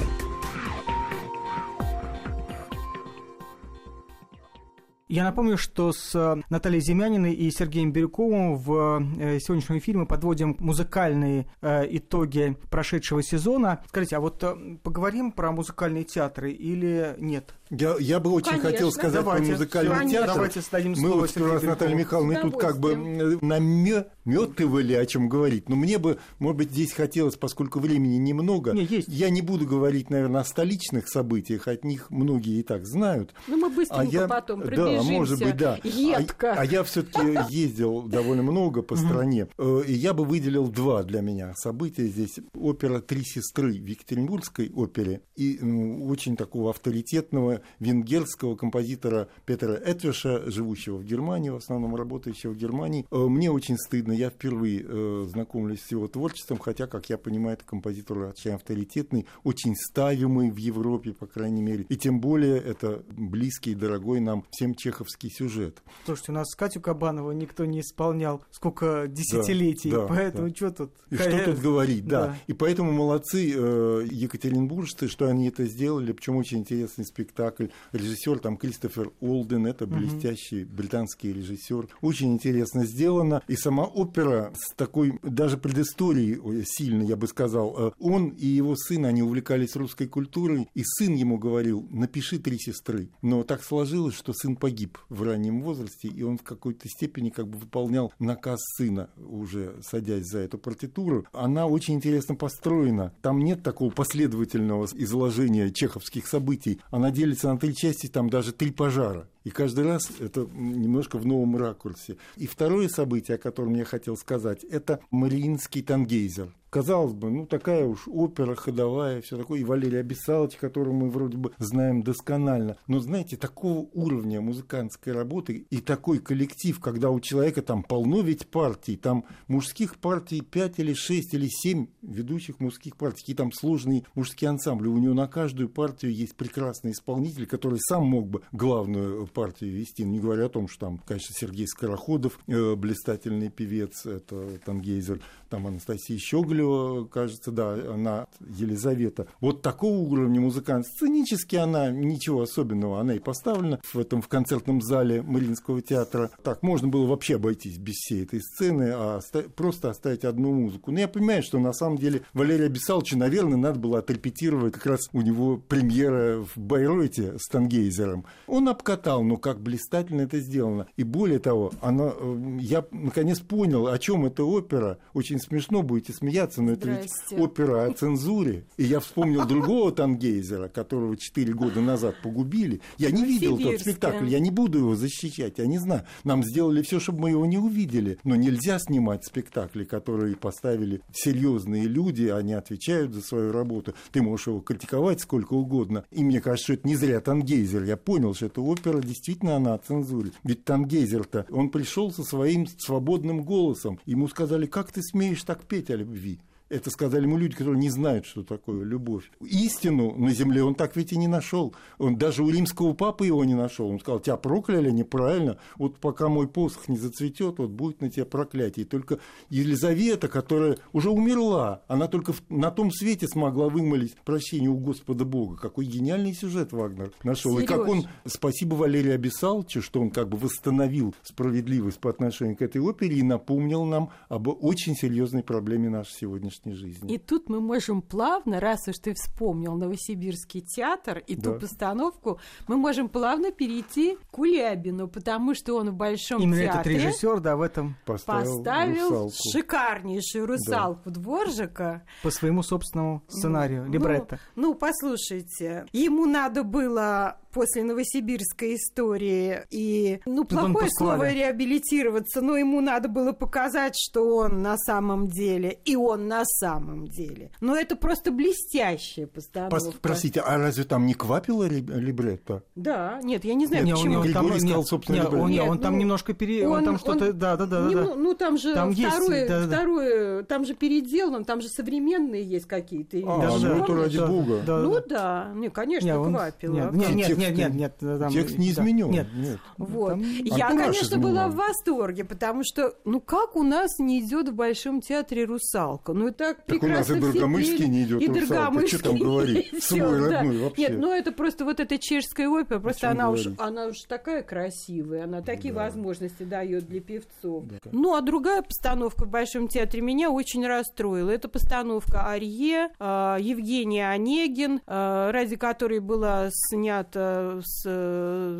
Я 5.11 5.23
напомню, 5.23 5.57
что 5.57 5.91
с 5.91 6.13
э, 6.13 6.35
Натальей 6.51 6.81
Земяниной 6.81 7.33
и 7.33 7.49
Сергеем 7.49 7.91
Бирюковым 7.91 8.55
в 8.57 9.01
э, 9.19 9.39
сегодняшнем 9.39 9.79
эфире 9.79 9.97
мы 9.97 10.05
подводим 10.05 10.55
музыкальные 10.59 11.47
э, 11.61 11.97
итоги 11.97 12.55
прошедшего 12.69 13.23
сезона. 13.23 13.83
Скажите, 13.87 14.17
а 14.17 14.19
вот 14.19 14.43
поговорим 14.83 15.31
про 15.31 15.51
музыкальные 15.51 16.03
театры 16.03 16.51
или 16.51 17.15
нет? 17.17 17.55
Я, 17.69 17.95
я 17.99 18.19
бы 18.19 18.31
очень 18.31 18.49
Конечно. 18.49 18.71
хотел 18.71 18.91
сказать 18.91 19.23
Давайте. 19.23 19.45
про 19.45 19.51
музыкальный 19.53 19.95
Конечно. 19.95 20.17
театр. 20.19 20.33
Давайте 20.35 20.61
сдадим 20.61 20.95
Мы 20.97 21.09
вот 21.11 21.37
раз 21.37 21.63
Наталья. 21.63 21.95
Михайловна 21.95 22.41
тут 22.41 22.57
как 22.57 22.79
бы 22.79 22.95
наметывали, 23.41 24.93
о 24.93 25.05
чем 25.05 25.29
говорить. 25.29 25.69
Но 25.69 25.75
мне 25.75 25.97
бы, 25.97 26.17
может 26.39 26.57
быть, 26.57 26.71
здесь 26.71 26.91
хотелось, 26.93 27.35
поскольку 27.35 27.79
времени 27.79 28.17
немного, 28.17 28.71
Не, 28.73 28.83
есть. 28.85 29.07
я 29.07 29.29
не 29.29 29.41
буду 29.41 29.67
говорить, 29.67 30.09
наверное, 30.09 30.41
о 30.41 30.45
столичных 30.45 31.07
событиях, 31.07 31.67
от 31.67 31.83
них 31.83 32.09
многие 32.09 32.59
и 32.59 32.63
так 32.63 32.85
знают. 32.85 33.33
Ну, 33.47 33.57
мы 33.57 33.69
быстренько 33.69 34.01
А 34.01 34.03
я, 34.03 34.27
потом 34.27 34.61
да, 34.61 34.65
пробежимся. 34.67 35.11
может 35.11 35.39
быть, 35.39 35.57
да. 35.57 35.79
Едко. 35.83 36.53
А, 36.53 36.61
а 36.61 36.65
я 36.65 36.83
все-таки 36.83 37.37
ездил 37.49 38.03
довольно 38.03 38.43
много 38.43 38.81
по 38.81 38.95
стране, 38.95 39.47
Э, 39.57 39.81
и 39.85 39.93
я 39.93 40.13
бы 40.13 40.25
выделил 40.25 40.67
два 40.67 41.03
для 41.03 41.21
меня 41.21 41.53
события 41.55 42.05
здесь. 42.07 42.39
Опера 42.53 42.99
«Три 42.99 43.23
сестры» 43.23 43.73
в 43.73 43.85
Екатеринбургской 43.85 44.71
опере 44.73 45.21
и 45.35 45.59
ну, 45.61 46.05
очень 46.07 46.35
такого 46.35 46.69
авторитетного 46.71 47.58
венгерского 47.79 48.55
композитора 48.55 49.27
Петра 49.45 49.73
Этвиша, 49.73 50.49
живущего 50.49 50.97
в 50.97 51.03
Германии, 51.03 51.49
в 51.49 51.55
основном 51.55 51.95
работающего 51.95 52.51
в 52.51 52.57
Германии. 52.57 53.05
Э, 53.11 53.17
Мне 53.17 53.51
очень 53.51 53.77
стыдно, 53.77 54.11
я 54.11 54.29
впервые 54.29 54.85
э, 54.87 55.25
знакомлюсь 55.29 55.81
с 55.81 55.91
его 55.91 56.07
творчеством, 56.07 56.59
хотя, 56.59 56.87
как 56.87 57.09
я 57.09 57.17
понимаю, 57.17 57.55
это 57.55 57.65
композитор 57.65 58.17
очень 58.19 58.51
авторитетный, 58.51 59.25
очень 59.43 59.75
ставимый 59.75 60.51
в 60.51 60.57
Европе, 60.57 61.13
по 61.13 61.25
крайней 61.25 61.61
мере, 61.61 61.85
и 61.89 61.97
тем 61.97 62.19
более 62.19 62.57
это 62.57 63.03
близкий 63.09 63.71
и 63.71 63.75
дорогой 63.75 64.19
нам 64.19 64.45
всем 64.51 64.75
чеховский 64.75 65.29
сюжет. 65.29 65.81
Слушайте, 66.05 66.31
у 66.31 66.35
нас 66.35 66.53
Катю 66.55 66.81
Кабанову 66.81 67.31
никто 67.31 67.65
не 67.65 67.81
исполнял 67.81 68.43
сколько 68.51 69.07
десятилетий, 69.07 69.91
да, 69.91 70.05
поэтому 70.07 70.49
да. 70.49 70.55
что 70.55 70.71
тут? 70.71 70.91
И 71.09 71.15
что 71.15 71.45
тут 71.45 71.59
говорить, 71.59 72.05
да. 72.05 72.27
Да. 72.27 72.37
И 72.47 72.53
поэтому 72.53 72.91
молодцы 72.91 73.53
э, 73.55 74.05
екатеринбуржцы, 74.09 75.07
что 75.07 75.27
они 75.27 75.47
это 75.47 75.65
сделали. 75.65 76.11
Причем 76.11 76.35
очень 76.37 76.59
интересный 76.59 77.05
спектакль. 77.05 77.48
Режиссер 77.91 78.39
там 78.39 78.57
Кристофер 78.57 79.11
Олден, 79.19 79.65
это 79.65 79.87
блестящий 79.87 80.63
британский 80.63 81.33
режиссер. 81.33 81.87
Очень 82.01 82.33
интересно 82.33 82.85
сделано. 82.85 83.41
И 83.47 83.55
сама 83.55 83.85
опера 83.85 84.51
с 84.55 84.73
такой 84.75 85.19
даже 85.23 85.57
предысторией 85.57 86.37
ой, 86.37 86.63
сильной, 86.65 87.07
я 87.07 87.15
бы 87.15 87.27
сказал. 87.27 87.75
Э, 87.77 87.91
Он 87.99 88.29
и 88.29 88.45
его 88.45 88.75
сын, 88.75 89.05
они 89.05 89.23
увлекались 89.23 89.75
русской 89.75 90.07
культурой. 90.07 90.67
И 90.73 90.83
сын 90.83 91.13
ему 91.13 91.37
говорил, 91.37 91.87
напиши 91.89 92.39
три 92.39 92.57
сестры. 92.57 93.09
Но 93.21 93.43
так 93.43 93.63
сложилось, 93.63 94.15
что 94.15 94.33
сын 94.33 94.55
погиб 94.55 94.97
в 95.09 95.23
раннем 95.23 95.61
возрасте, 95.61 96.07
и 96.07 96.23
он 96.23 96.37
в 96.37 96.43
какой-то 96.43 96.87
степени 96.87 97.29
как 97.29 97.47
бы 97.47 97.57
выполнял 97.57 98.13
наказ 98.19 98.59
сына, 98.77 99.09
уже 99.17 99.75
садясь 99.81 100.25
за 100.25 100.39
эту 100.39 100.57
партитуру. 100.57 101.25
Она 101.31 101.67
очень 101.67 101.95
интересно 101.95 102.35
построена. 102.35 103.13
Там 103.21 103.39
нет 103.39 103.63
такого 103.63 103.91
последовательного 103.91 104.87
изложения 104.93 105.71
чеховских 105.71 106.27
событий. 106.27 106.79
Она 106.91 107.11
делится 107.11 107.38
на 107.47 107.57
три 107.57 107.75
части, 107.75 108.07
там 108.07 108.29
даже 108.29 108.51
три 108.51 108.71
пожара. 108.71 109.27
И 109.43 109.49
каждый 109.49 109.85
раз 109.85 110.09
это 110.19 110.47
немножко 110.53 111.17
в 111.17 111.25
новом 111.25 111.55
ракурсе. 111.57 112.17
И 112.35 112.47
второе 112.47 112.87
событие, 112.89 113.35
о 113.35 113.39
котором 113.39 113.73
я 113.75 113.85
хотел 113.85 114.17
сказать, 114.17 114.63
это 114.63 114.99
Мариинский 115.11 115.81
тангейзер. 115.81 116.53
Казалось 116.69 117.13
бы, 117.13 117.31
ну 117.31 117.47
такая 117.47 117.85
уж 117.85 118.07
опера 118.07 118.53
ходовая, 118.53 119.21
все 119.21 119.37
такое, 119.37 119.61
и 119.61 119.63
Валерий 119.63 119.99
Абисалович, 119.99 120.57
которого 120.57 120.93
мы 120.93 121.09
вроде 121.09 121.37
бы 121.37 121.51
знаем 121.57 122.03
досконально. 122.03 122.77
Но 122.85 122.99
знаете, 122.99 123.37
такого 123.37 123.89
уровня 123.93 124.39
музыкантской 124.39 125.13
работы 125.13 125.65
и 125.69 125.77
такой 125.77 126.19
коллектив, 126.19 126.79
когда 126.79 127.09
у 127.09 127.19
человека 127.19 127.63
там 127.63 127.81
полно 127.81 128.21
ведь 128.21 128.47
партий, 128.47 128.97
там 128.97 129.25
мужских 129.47 129.97
партий 129.97 130.41
5 130.41 130.79
или 130.79 130.93
6 130.93 131.33
или 131.33 131.47
7 131.47 131.87
ведущих 132.03 132.59
мужских 132.59 132.97
партий, 132.97 133.21
какие 133.21 133.35
там 133.35 133.51
сложные 133.51 134.03
мужские 134.13 134.51
ансамбли. 134.51 134.89
У 134.89 134.97
него 134.99 135.15
на 135.15 135.27
каждую 135.27 135.69
партию 135.69 136.13
есть 136.13 136.35
прекрасный 136.35 136.91
исполнитель, 136.91 137.47
который 137.47 137.79
сам 137.79 138.05
мог 138.05 138.27
бы 138.27 138.41
главную 138.51 139.25
партию 139.27 139.71
вести, 139.71 140.03
не 140.03 140.19
говоря 140.19 140.45
о 140.45 140.49
том, 140.49 140.67
что 140.67 140.81
там, 140.81 140.99
конечно, 140.99 141.33
Сергей 141.35 141.67
Скороходов, 141.67 142.39
э, 142.45 142.75
блистательный 142.75 143.49
певец, 143.49 144.05
это 144.05 144.59
Тангейзер, 144.63 145.19
там 145.49 145.65
Анастасия 145.65 146.17
Щеголева, 146.59 147.05
кажется, 147.05 147.51
да, 147.51 147.73
она 147.73 148.27
Елизавета. 148.39 149.27
Вот 149.39 149.61
такого 149.61 149.97
уровня 149.97 150.41
музыкант. 150.41 150.85
Сценически 150.85 151.55
она 151.55 151.89
ничего 151.91 152.41
особенного, 152.41 152.99
она 152.99 153.15
и 153.15 153.19
поставлена 153.19 153.79
в 153.83 153.97
этом 153.97 154.21
в 154.21 154.27
концертном 154.27 154.81
зале 154.81 155.21
Мариинского 155.21 155.81
театра. 155.81 156.29
Так, 156.43 156.63
можно 156.63 156.87
было 156.87 157.05
вообще 157.05 157.35
обойтись 157.35 157.77
без 157.77 157.95
всей 157.95 158.23
этой 158.23 158.41
сцены, 158.41 158.91
а 158.93 159.17
оста- 159.17 159.49
просто 159.49 159.89
оставить 159.89 160.25
одну 160.25 160.53
музыку. 160.53 160.91
Но 160.91 160.99
я 160.99 161.07
понимаю, 161.07 161.43
что 161.43 161.59
на 161.59 161.73
самом 161.73 161.97
деле 161.97 162.21
Валерия 162.33 162.69
Бесаловича, 162.69 163.17
наверное, 163.17 163.57
надо 163.57 163.79
было 163.79 163.99
отрепетировать 163.99 164.73
как 164.73 164.85
раз 164.85 165.01
у 165.13 165.21
него 165.21 165.57
премьера 165.57 166.43
в 166.43 166.57
Байройте 166.57 167.37
с 167.37 167.47
Тангейзером. 167.47 168.25
Он 168.47 168.69
обкатал, 168.69 169.23
но 169.23 169.37
как 169.37 169.61
блистательно 169.61 170.21
это 170.21 170.39
сделано. 170.39 170.87
И 170.97 171.03
более 171.03 171.39
того, 171.39 171.71
она, 171.81 172.11
э, 172.15 172.57
я 172.61 172.85
наконец 172.91 173.39
понял, 173.39 173.87
о 173.87 173.97
чем 173.99 174.25
эта 174.25 174.43
опера. 174.43 174.97
Очень 175.13 175.39
смешно 175.39 175.81
будете 175.83 176.13
смеяться, 176.13 176.48
но 176.57 176.73
это 176.73 176.89
ведь 176.89 177.09
опера 177.39 177.85
о 177.85 177.93
цензуре. 177.93 178.65
И 178.77 178.83
я 178.83 178.99
вспомнил 178.99 179.45
другого 179.45 179.91
Тангейзера, 179.91 180.67
которого 180.67 181.17
4 181.17 181.53
года 181.53 181.81
назад 181.81 182.15
погубили. 182.21 182.81
Я 182.97 183.11
не 183.11 183.23
видел 183.23 183.57
тот 183.57 183.79
спектакль, 183.79 184.27
я 184.27 184.39
не 184.39 184.51
буду 184.51 184.79
его 184.79 184.95
защищать, 184.95 185.57
я 185.57 185.65
не 185.65 185.77
знаю. 185.77 186.03
Нам 186.23 186.43
сделали 186.43 186.81
все, 186.81 186.99
чтобы 186.99 187.21
мы 187.21 187.29
его 187.31 187.45
не 187.45 187.57
увидели. 187.57 188.17
Но 188.23 188.35
нельзя 188.35 188.79
снимать 188.79 189.25
спектакли, 189.25 189.83
которые 189.83 190.35
поставили 190.35 191.01
серьезные 191.13 191.83
люди, 191.83 192.27
они 192.27 192.53
отвечают 192.53 193.13
за 193.13 193.21
свою 193.21 193.51
работу. 193.51 193.93
Ты 194.11 194.21
можешь 194.21 194.47
его 194.47 194.59
критиковать 194.59 195.21
сколько 195.21 195.53
угодно. 195.53 196.05
И 196.11 196.23
мне 196.23 196.41
кажется, 196.41 196.63
что 196.65 196.73
это 196.73 196.87
не 196.87 196.95
зря 196.95 197.19
Тангейзер. 197.19 197.83
Я 197.83 197.97
понял, 197.97 198.33
что 198.33 198.47
эта 198.47 198.61
опера 198.61 199.01
действительно 199.01 199.55
она 199.55 199.73
о 199.73 199.77
цензуре. 199.77 200.31
Ведь 200.43 200.65
Тангейзер-то, 200.65 201.45
он 201.49 201.69
пришел 201.69 202.11
со 202.11 202.23
своим 202.23 202.67
свободным 202.67 203.43
голосом. 203.43 203.99
Ему 204.05 204.27
сказали, 204.27 204.65
как 204.65 204.91
ты 204.91 205.01
смеешь 205.01 205.43
так 205.43 205.65
петь 205.65 205.89
о 205.89 205.95
любви? 205.95 206.38
Это 206.69 206.91
сказали 206.91 207.23
ему 207.23 207.37
люди, 207.37 207.55
которые 207.55 207.79
не 207.79 207.89
знают, 207.89 208.27
что 208.27 208.43
такое 208.43 208.83
любовь. 208.83 209.31
Истину 209.41 210.15
на 210.15 210.31
земле 210.31 210.63
он 210.63 210.75
так 210.75 210.95
ведь 210.95 211.11
и 211.11 211.17
не 211.17 211.27
нашел. 211.27 211.73
Он 211.97 212.15
даже 212.15 212.43
у 212.43 212.49
римского 212.49 212.93
папы 212.93 213.25
его 213.25 213.43
не 213.43 213.55
нашел. 213.55 213.89
Он 213.89 213.99
сказал, 213.99 214.19
тебя 214.19 214.37
прокляли 214.37 214.91
неправильно. 214.91 215.57
Вот 215.77 215.97
пока 215.97 216.29
мой 216.29 216.47
посох 216.47 216.87
не 216.87 216.97
зацветет, 216.97 217.57
вот 217.57 217.71
будет 217.71 218.01
на 218.01 218.11
тебя 218.11 218.25
проклятие. 218.25 218.85
И 218.85 218.87
только 218.87 219.19
Елизавета, 219.49 220.27
которая 220.27 220.77
уже 220.93 221.09
умерла, 221.09 221.81
она 221.87 222.07
только 222.07 222.33
на 222.49 222.69
том 222.69 222.91
свете 222.91 223.27
смогла 223.27 223.67
вымолить 223.67 224.15
прощение 224.23 224.69
у 224.69 224.77
Господа 224.77 225.25
Бога. 225.25 225.57
Какой 225.57 225.85
гениальный 225.85 226.33
сюжет 226.33 226.71
Вагнер 226.71 227.11
нашел. 227.23 227.57
И 227.57 227.65
как 227.65 227.87
он, 227.87 228.05
спасибо 228.27 228.75
Валерию 228.75 229.15
Абисаловичу, 229.15 229.81
что 229.81 230.01
он 230.01 230.11
как 230.11 230.29
бы 230.29 230.37
восстановил 230.37 231.15
справедливость 231.23 231.97
по 231.97 232.11
отношению 232.11 232.57
к 232.57 232.61
этой 232.61 232.79
опере 232.79 233.17
и 233.17 233.23
напомнил 233.23 233.85
нам 233.85 234.11
об 234.27 234.47
очень 234.47 234.95
серьезной 234.95 235.41
проблеме 235.41 235.89
нашей 235.89 236.13
сегодняшней 236.13 236.58
жизни. 236.65 237.13
И 237.13 237.17
тут 237.17 237.49
мы 237.49 237.59
можем 237.61 238.01
плавно, 238.01 238.59
раз 238.59 238.87
уж 238.87 238.97
ты 238.97 239.13
вспомнил 239.13 239.75
Новосибирский 239.75 240.61
театр 240.61 241.23
и 241.25 241.35
Да. 241.35 241.53
ту 241.53 241.59
постановку, 241.59 242.39
мы 242.67 242.77
можем 242.77 243.09
плавно 243.09 243.51
перейти 243.51 244.15
к 244.15 244.31
Кулябину, 244.31 245.07
потому 245.07 245.53
что 245.55 245.75
он 245.77 245.89
в 245.91 245.93
Большом 245.95 246.41
Именно 246.41 246.59
этот 246.61 246.73
театре 246.75 246.95
режиссер, 246.97 247.39
да, 247.39 247.55
в 247.55 247.61
этом 247.61 247.95
Поставил, 248.05 248.57
поставил 248.63 249.09
русалку. 249.09 249.33
шикарнейшую 249.51 250.45
русалку 250.47 251.11
Дворжика. 251.11 252.03
по 252.23 252.31
своему 252.31 252.63
собственному 252.63 253.23
сценарию, 253.27 253.85
Ну, 253.85 253.91
либретто. 253.93 254.39
Ну, 254.55 254.75
послушайте, 254.75 255.85
ему 255.93 256.25
надо 256.25 256.63
было 256.63 257.37
после 257.51 257.83
новосибирской 257.83 258.75
истории. 258.75 259.61
И, 259.69 260.19
ну, 260.25 260.45
плохое 260.45 260.89
слово 260.91 261.31
реабилитироваться, 261.31 262.41
но 262.41 262.57
ему 262.57 262.81
надо 262.81 263.07
было 263.07 263.31
показать, 263.31 263.95
что 263.97 264.35
он 264.37 264.61
на 264.61 264.77
самом 264.77 265.27
деле, 265.27 265.79
и 265.85 265.95
он 265.95 266.27
на 266.27 266.43
самом 266.45 267.07
деле. 267.07 267.51
Но 267.61 267.75
это 267.75 267.95
просто 267.95 268.31
блестящая 268.31 269.27
постановка. 269.27 269.93
Простите, 270.01 270.41
а 270.41 270.57
разве 270.57 270.83
там 270.83 271.05
не 271.05 271.13
квапило 271.13 271.63
либретто? 271.65 272.63
Да, 272.75 273.19
нет, 273.23 273.45
я 273.45 273.53
не 273.53 273.65
знаю, 273.67 273.85
нет, 273.85 273.95
почему. 273.95 274.19
Он, 274.19 274.27
он, 274.27 274.33
там, 274.33 274.49
нет, 274.49 274.87
собственно, 274.87 275.15
нет, 275.15 275.33
он, 275.33 275.51
нет, 275.51 275.67
он 275.67 275.79
там 275.79 275.93
ну, 275.93 275.99
немножко 275.99 276.33
пере... 276.33 276.67
Он, 276.67 276.79
он 276.79 276.85
там 276.85 276.99
что-то... 276.99 277.33
Да, 277.33 277.55
да, 277.57 277.65
да, 277.65 277.89
да. 277.89 278.15
Ну, 278.15 278.33
там 278.33 278.57
же 278.57 278.73
там 278.73 278.93
второе, 278.93 279.37
есть, 279.37 279.49
да, 279.49 279.67
второе, 279.67 280.43
там 280.43 280.65
же 280.65 280.73
переделано, 280.73 281.43
там 281.43 281.61
же 281.61 281.69
современные 281.69 282.43
есть 282.43 282.65
какие-то. 282.65 283.17
А, 283.25 283.41
даже, 283.41 283.69
ну 283.69 283.83
это 283.83 283.95
ради 283.95 284.19
бога. 284.19 284.61
Да, 284.65 284.77
ну 284.79 284.99
да, 285.07 285.51
не, 285.55 285.69
конечно, 285.69 286.05
нет, 286.05 286.17
он, 286.17 286.33
квапило. 286.33 286.91
Нет, 286.91 286.93
нет, 286.93 287.15
нет, 287.15 287.37
нет, 287.39 287.57
нет, 287.57 287.73
нет, 287.73 288.19
там, 288.19 288.31
текст 288.31 288.57
не 288.57 288.71
изменен. 288.71 289.09
Нет, 289.09 289.27
нет. 289.33 289.59
Вот. 289.77 290.09
Там, 290.09 290.21
я, 290.21 290.67
конечно, 290.67 291.17
была 291.17 291.47
в 291.47 291.55
восторге, 291.55 292.25
потому 292.25 292.63
что, 292.63 292.95
ну 293.05 293.21
как 293.21 293.55
у 293.55 293.63
нас 293.63 293.99
не 293.99 294.19
идет 294.19 294.49
в 294.49 294.53
Большом 294.53 295.01
театре 295.01 295.45
русалка? 295.45 296.13
Ну 296.13 296.27
и 296.27 296.31
так, 296.31 296.65
так 296.65 296.81
у 296.83 296.87
нас 296.87 297.09
и 297.09 297.19
Доргомышский 297.19 297.87
не 297.87 298.03
идет 298.03 298.21
и 298.21 298.27
русалка. 298.27 298.87
Что 298.87 299.03
там 299.03 299.17
говорить? 299.19 299.83
Свой 299.83 300.29
родной 300.29 300.57
вообще. 300.57 300.81
Нет, 300.81 300.99
ну 300.99 301.13
это 301.13 301.31
просто 301.31 301.65
вот 301.65 301.79
эта 301.79 301.97
чешская 301.97 302.47
опера, 302.47 302.79
просто 302.79 303.09
она 303.09 303.29
уж, 303.29 303.47
она 303.57 303.87
уж 303.87 304.01
такая 304.01 304.43
красивая, 304.43 305.23
она 305.25 305.41
такие 305.41 305.73
возможности 305.73 306.43
дает 306.43 306.87
для 306.87 307.01
певцов. 307.01 307.65
Ну 307.91 308.15
а 308.15 308.21
другая 308.21 308.61
постановка 308.61 309.25
в 309.25 309.29
Большом 309.29 309.67
театре 309.67 310.01
меня 310.01 310.31
очень 310.31 310.65
расстроила. 310.65 311.29
Это 311.29 311.47
постановка 311.49 312.27
Арье, 312.29 312.89
а, 312.99 313.37
Евгений 313.39 314.01
Онегин, 314.01 314.81
а, 314.85 315.31
ради 315.31 315.55
которой 315.55 315.99
была 315.99 316.49
снята 316.51 317.28
с, 317.63 317.83